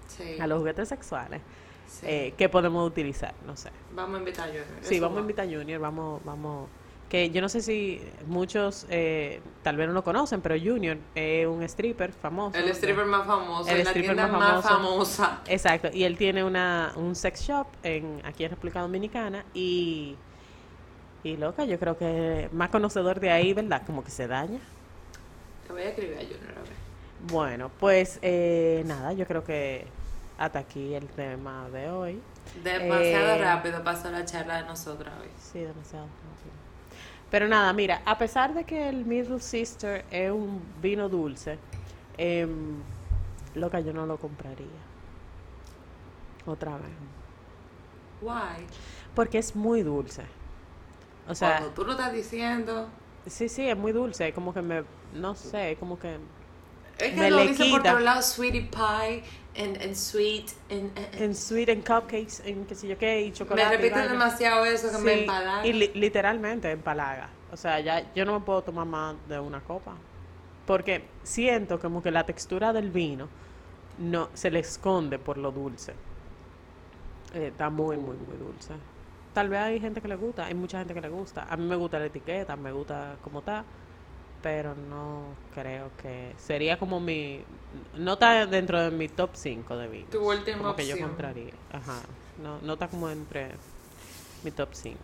Sí. 0.08 0.40
a 0.40 0.48
los 0.48 0.58
juguetes 0.60 0.90
sexuales, 0.90 1.42
Sí. 1.88 2.06
eh, 2.08 2.34
¿qué 2.38 2.50
podemos 2.50 2.88
utilizar? 2.88 3.34
No 3.46 3.56
sé. 3.56 3.70
Vamos 3.94 4.16
a 4.16 4.20
invitar 4.20 4.46
a 4.46 4.52
Junior. 4.52 4.66
Sí, 4.82 4.96
eso 4.96 5.04
vamos 5.04 5.18
a 5.20 5.22
invitar 5.22 5.48
a 5.48 5.52
Junior, 5.52 5.80
vamos, 5.80 6.22
vamos. 6.26 6.68
Que 7.10 7.32
yo 7.32 7.42
no 7.42 7.50
sé 7.50 7.62
si 7.62 8.02
muchos 8.28 8.86
eh, 8.90 9.42
tal 9.64 9.78
vez 9.78 9.88
no 9.88 9.94
lo 9.94 10.04
conocen, 10.04 10.42
pero 10.42 10.56
Junior 10.64 10.98
es 11.16 11.48
un 11.48 11.64
stripper 11.64 12.14
famoso. 12.14 12.56
El 12.58 12.70
stripper 12.70 13.06
más 13.08 13.26
famoso, 13.26 13.68
El 13.70 13.80
en 13.80 13.84
la 13.86 13.90
stripper 13.90 14.16
tienda 14.16 14.28
más 14.28 14.40
más, 14.40 14.64
famoso. 14.64 15.24
famosa. 15.24 15.42
Exacto, 15.48 15.90
y 15.92 16.04
él 16.04 16.18
tiene 16.18 16.44
una, 16.44 16.94
un 16.96 17.16
sex 17.16 17.42
shop 17.42 17.66
en, 17.84 18.22
aquí 18.26 18.44
en 18.44 18.52
República 18.52 18.82
Dominicana 18.82 19.44
y, 19.56 20.16
y 21.24 21.38
loca, 21.38 21.66
yo 21.66 21.80
creo 21.80 21.98
que 21.98 22.48
más 22.54 22.70
conocedor 22.70 23.20
de 23.20 23.32
ahí, 23.32 23.54
¿verdad? 23.54 23.82
Como 23.88 24.04
que 24.04 24.12
se 24.12 24.28
daña. 24.28 24.60
Te 25.66 25.74
voy 25.74 25.82
a 25.82 25.90
escribir 25.90 26.18
a 26.18 26.22
Junior 26.22 26.58
a 26.58 26.62
ver. 26.62 26.78
Bueno, 27.20 27.72
pues 27.80 28.20
eh, 28.22 28.84
nada, 28.86 29.14
yo 29.14 29.26
creo 29.26 29.44
que 29.44 29.92
hasta 30.38 30.60
aquí 30.60 30.94
el 30.94 31.08
tema 31.10 31.70
de 31.70 31.90
hoy. 31.90 32.22
Demasiado 32.64 33.34
Eh, 33.36 33.42
rápido 33.44 33.84
pasó 33.84 34.12
la 34.12 34.26
charla 34.26 34.62
de 34.62 34.68
nosotros 34.68 35.12
hoy. 35.20 35.30
Sí, 35.38 35.60
demasiado. 35.60 36.06
rápido. 36.06 36.29
Pero 37.30 37.48
nada, 37.48 37.74
mira, 37.74 38.02
a 38.06 38.18
pesar 38.18 38.54
de 38.54 38.66
que 38.66 38.90
el 38.90 39.06
Middle 39.06 39.40
Sister 39.40 40.06
es 40.10 40.32
un 40.32 40.62
vino 40.82 41.10
dulce, 41.10 41.60
em, 42.18 42.84
loca, 43.54 43.80
yo 43.82 43.94
no 43.94 44.06
lo 44.06 44.20
compraría. 44.20 44.90
Otra 46.46 46.78
vez. 46.78 46.98
Why? 48.22 48.68
Porque 49.14 49.38
es 49.38 49.56
muy 49.56 49.82
dulce. 49.84 50.24
O 51.28 51.36
sea, 51.36 51.58
Cuando 51.58 51.74
tú 51.74 51.86
lo 51.86 51.92
estás 51.92 52.14
diciendo, 52.14 52.90
sí, 53.26 53.50
sí, 53.50 53.68
es 53.70 53.78
muy 53.78 53.92
dulce. 53.92 54.34
Como 54.34 54.54
que 54.54 54.62
me, 54.62 54.84
no 55.14 55.36
sé, 55.36 55.78
como 55.80 56.00
que 56.00 56.18
es 57.00 57.14
que 57.14 57.20
Me 57.20 57.30
lo 57.32 57.38
le 57.38 57.48
dicen 57.48 57.72
por 57.72 57.84
todos 57.84 58.02
lados, 58.02 58.26
sweetie 58.26 58.62
pie, 58.70 59.24
and, 59.58 59.82
and 59.82 59.96
sweet, 59.96 60.52
and, 60.70 60.98
and- 60.98 61.22
en 61.22 61.36
sweet, 61.36 61.70
en 61.70 61.82
cupcakes, 61.82 62.42
en 62.46 62.66
qué 62.66 62.76
sé 62.76 62.88
yo 62.88 62.98
qué, 62.98 63.22
y 63.22 63.26
me 63.30 63.34
chocolate. 63.34 63.74
y 63.74 63.78
repiten 63.78 64.08
demasiado 64.10 64.66
eso 64.66 64.92
que 64.92 64.98
me 65.00 65.22
empalaga. 65.22 65.66
Y 65.68 65.74
li- 65.74 65.92
literalmente 65.96 66.70
empalaga. 66.72 67.30
O 67.52 67.58
sea, 67.58 67.80
ya 67.80 68.14
yo 68.14 68.26
no 68.26 68.34
me 68.40 68.46
puedo 68.46 68.62
tomar 68.62 68.86
más 68.86 69.16
de 69.28 69.40
una 69.40 69.60
copa. 69.62 69.96
Porque 70.66 71.04
siento 71.24 71.80
como 71.80 72.04
que 72.04 72.12
la 72.12 72.24
textura 72.26 72.72
del 72.74 72.92
vino 72.92 73.28
no 73.98 74.30
se 74.36 74.52
le 74.52 74.60
esconde 74.60 75.18
por 75.18 75.38
lo 75.38 75.52
dulce. 75.52 75.94
Eh, 77.34 77.48
está 77.48 77.70
muy, 77.70 77.98
muy, 77.98 78.18
muy 78.18 78.38
dulce. 78.38 78.74
Tal 79.34 79.50
vez 79.50 79.60
hay 79.60 79.80
gente 79.80 80.02
que 80.02 80.08
le 80.08 80.16
gusta, 80.16 80.46
hay 80.46 80.54
mucha 80.54 80.80
gente 80.80 80.94
que 80.94 81.02
le 81.02 81.10
gusta. 81.10 81.48
A 81.50 81.58
mí 81.58 81.66
me 81.66 81.76
gusta 81.76 82.00
la 82.00 82.06
etiqueta, 82.06 82.56
me 82.56 82.72
gusta 82.72 83.16
cómo 83.24 83.40
está, 83.40 83.64
pero 84.42 84.76
no 84.76 85.38
creo 85.54 85.92
que 86.02 86.34
sería 86.38 86.78
como 86.80 87.00
mi 87.00 87.44
no 87.96 88.14
está 88.14 88.46
dentro 88.46 88.82
de 88.82 88.92
mi 88.92 89.10
top 89.10 89.32
5 89.34 89.78
de 89.78 89.88
vinos. 89.88 90.10
Tu 90.10 90.20
última 90.20 90.58
como 90.60 90.76
que 90.76 90.88
yo 90.88 90.98
compraría. 91.00 91.54
Ajá. 91.72 92.02
No, 92.38 92.60
no 92.62 92.74
está 92.74 92.88
como 92.88 93.10
entre 93.10 93.52
mi 94.44 94.52
top 94.52 94.70
5. 94.74 94.98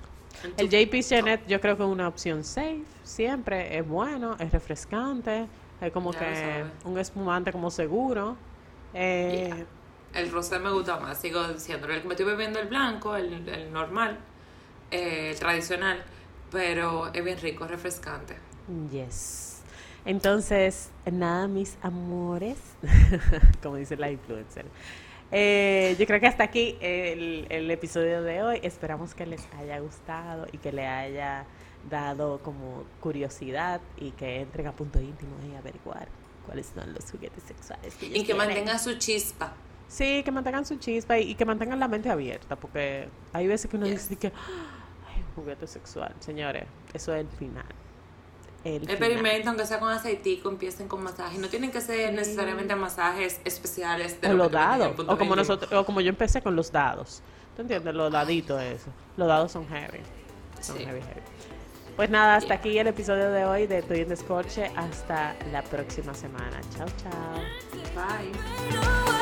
En 0.44 0.54
El 0.58 0.70
JP 0.70 1.02
Chenet 1.02 1.48
yo 1.48 1.60
creo 1.62 1.78
que 1.78 1.84
es 1.84 1.90
una 1.90 2.08
opción 2.08 2.44
safe, 2.44 2.84
siempre 3.04 3.78
es 3.78 3.88
bueno, 3.88 4.36
es 4.40 4.52
refrescante, 4.52 5.48
es 5.80 5.92
como 5.92 6.14
Ya 6.14 6.20
que 6.20 6.66
un 6.84 6.98
espumante 6.98 7.52
como 7.52 7.72
seguro. 7.72 8.38
Eh, 8.94 9.54
Yeah. 9.56 9.66
El 10.14 10.32
rosé 10.32 10.60
me 10.60 10.72
gusta 10.72 10.98
más, 11.00 11.20
sigo 11.20 11.46
diciendo. 11.50 11.88
El 11.88 12.02
que 12.02 12.08
me 12.08 12.14
estoy 12.14 12.26
bebiendo 12.26 12.60
el 12.60 12.68
blanco, 12.68 13.16
el, 13.18 13.48
el 13.50 13.72
normal, 13.74 14.18
eh, 14.90 15.32
el 15.32 15.40
tradicional, 15.40 16.04
pero 16.52 17.12
es 17.14 17.24
bien 17.24 17.38
rico, 17.40 17.68
refrescante. 17.68 18.38
Yes. 18.92 19.62
Entonces, 20.06 20.90
nada, 21.12 21.48
mis 21.48 21.78
amores, 21.82 22.58
como 23.64 23.78
dice 23.78 23.96
la 23.98 24.12
influencer. 24.12 24.66
Eh, 25.32 25.96
yo 26.00 26.06
creo 26.06 26.20
que 26.20 26.28
hasta 26.28 26.44
aquí 26.44 26.78
el, 26.80 27.48
el 27.50 27.70
episodio 27.72 28.22
de 28.22 28.44
hoy. 28.44 28.60
Esperamos 28.64 29.16
que 29.16 29.26
les 29.26 29.42
haya 29.60 29.80
gustado 29.80 30.46
y 30.52 30.60
que 30.60 30.72
le 30.72 30.86
haya 30.86 31.46
dado 31.90 32.40
como 32.44 32.84
curiosidad 33.00 33.82
y 33.98 34.12
que 34.12 34.42
entren 34.42 34.68
a 34.68 34.72
punto 34.72 35.00
íntimo 35.02 35.36
y 35.52 35.56
averiguar 35.56 36.08
cuáles 36.46 36.68
son 36.68 36.94
los 36.94 37.10
juguetes 37.12 37.44
sexuales 37.44 37.96
que 37.96 38.06
Y 38.06 38.10
que 38.10 38.20
tienen. 38.24 38.38
mantenga 38.38 38.78
su 38.78 38.94
chispa. 39.00 39.54
Sí, 39.88 40.22
que 40.24 40.32
mantengan 40.32 40.66
su 40.66 40.76
chispa 40.78 41.18
y, 41.18 41.32
y 41.32 41.36
que 41.36 41.46
mantengan 41.46 41.80
la 41.80 41.88
mente 41.88 42.10
abierta, 42.10 42.56
porque 42.56 43.08
hay 43.34 43.48
veces 43.48 43.70
que 43.70 43.78
uno 43.78 43.86
Yes. 43.88 44.10
dice 44.10 44.16
que, 44.20 44.28
ay, 44.28 45.22
un 45.28 45.36
juguete 45.44 45.66
sexual, 45.68 46.14
señores, 46.20 46.66
eso 46.94 47.14
es 47.16 47.22
el 47.22 47.28
final. 47.38 47.66
El. 48.66 48.84
Experimenten, 48.90 49.48
aunque 49.48 49.66
sea 49.66 49.80
con 49.80 49.90
aceitico, 49.92 50.50
empiecen 50.50 50.88
con 50.90 51.02
masajes. 51.04 51.40
No 51.40 51.48
tienen 51.48 51.72
que 51.72 51.80
ser 51.80 52.10
Sí. 52.10 52.16
necesariamente 52.16 52.76
masajes 52.76 53.40
especiales. 53.46 54.20
de 54.20 54.28
O 54.28 54.32
lo 54.32 54.38
los 54.46 54.52
dados, 54.52 54.88
o 54.88 54.96
como 54.96 55.08
21. 55.16 55.36
nosotros, 55.38 55.72
o 55.72 55.86
como 55.86 56.02
yo 56.02 56.10
empecé 56.10 56.42
con 56.42 56.56
los 56.56 56.72
dados. 56.72 57.22
¿Tú 57.56 57.62
entiendes? 57.62 57.94
Los 57.96 58.12
daditos 58.12 58.62
eso. 58.62 58.88
Los 59.16 59.28
dados 59.28 59.52
son 59.52 59.68
heavy. 59.70 60.00
Son 60.60 60.78
Sí. 60.78 60.84
heavy, 60.84 61.00
heavy. 61.00 61.22
Pues 61.96 62.10
nada, 62.10 62.36
hasta 62.36 62.48
Yeah. 62.50 62.56
aquí 62.58 62.78
el 62.80 62.88
episodio 62.88 63.32
de 63.32 63.46
hoy 63.46 63.68
de 63.68 63.78
Estoy 63.78 64.00
en 64.02 64.10
Descorche. 64.10 64.70
Hasta 64.76 65.36
la 65.54 65.62
próxima 65.62 66.14
semana. 66.14 66.60
Chao, 66.76 66.88
chao. 67.02 67.42
Bye. 67.96 69.15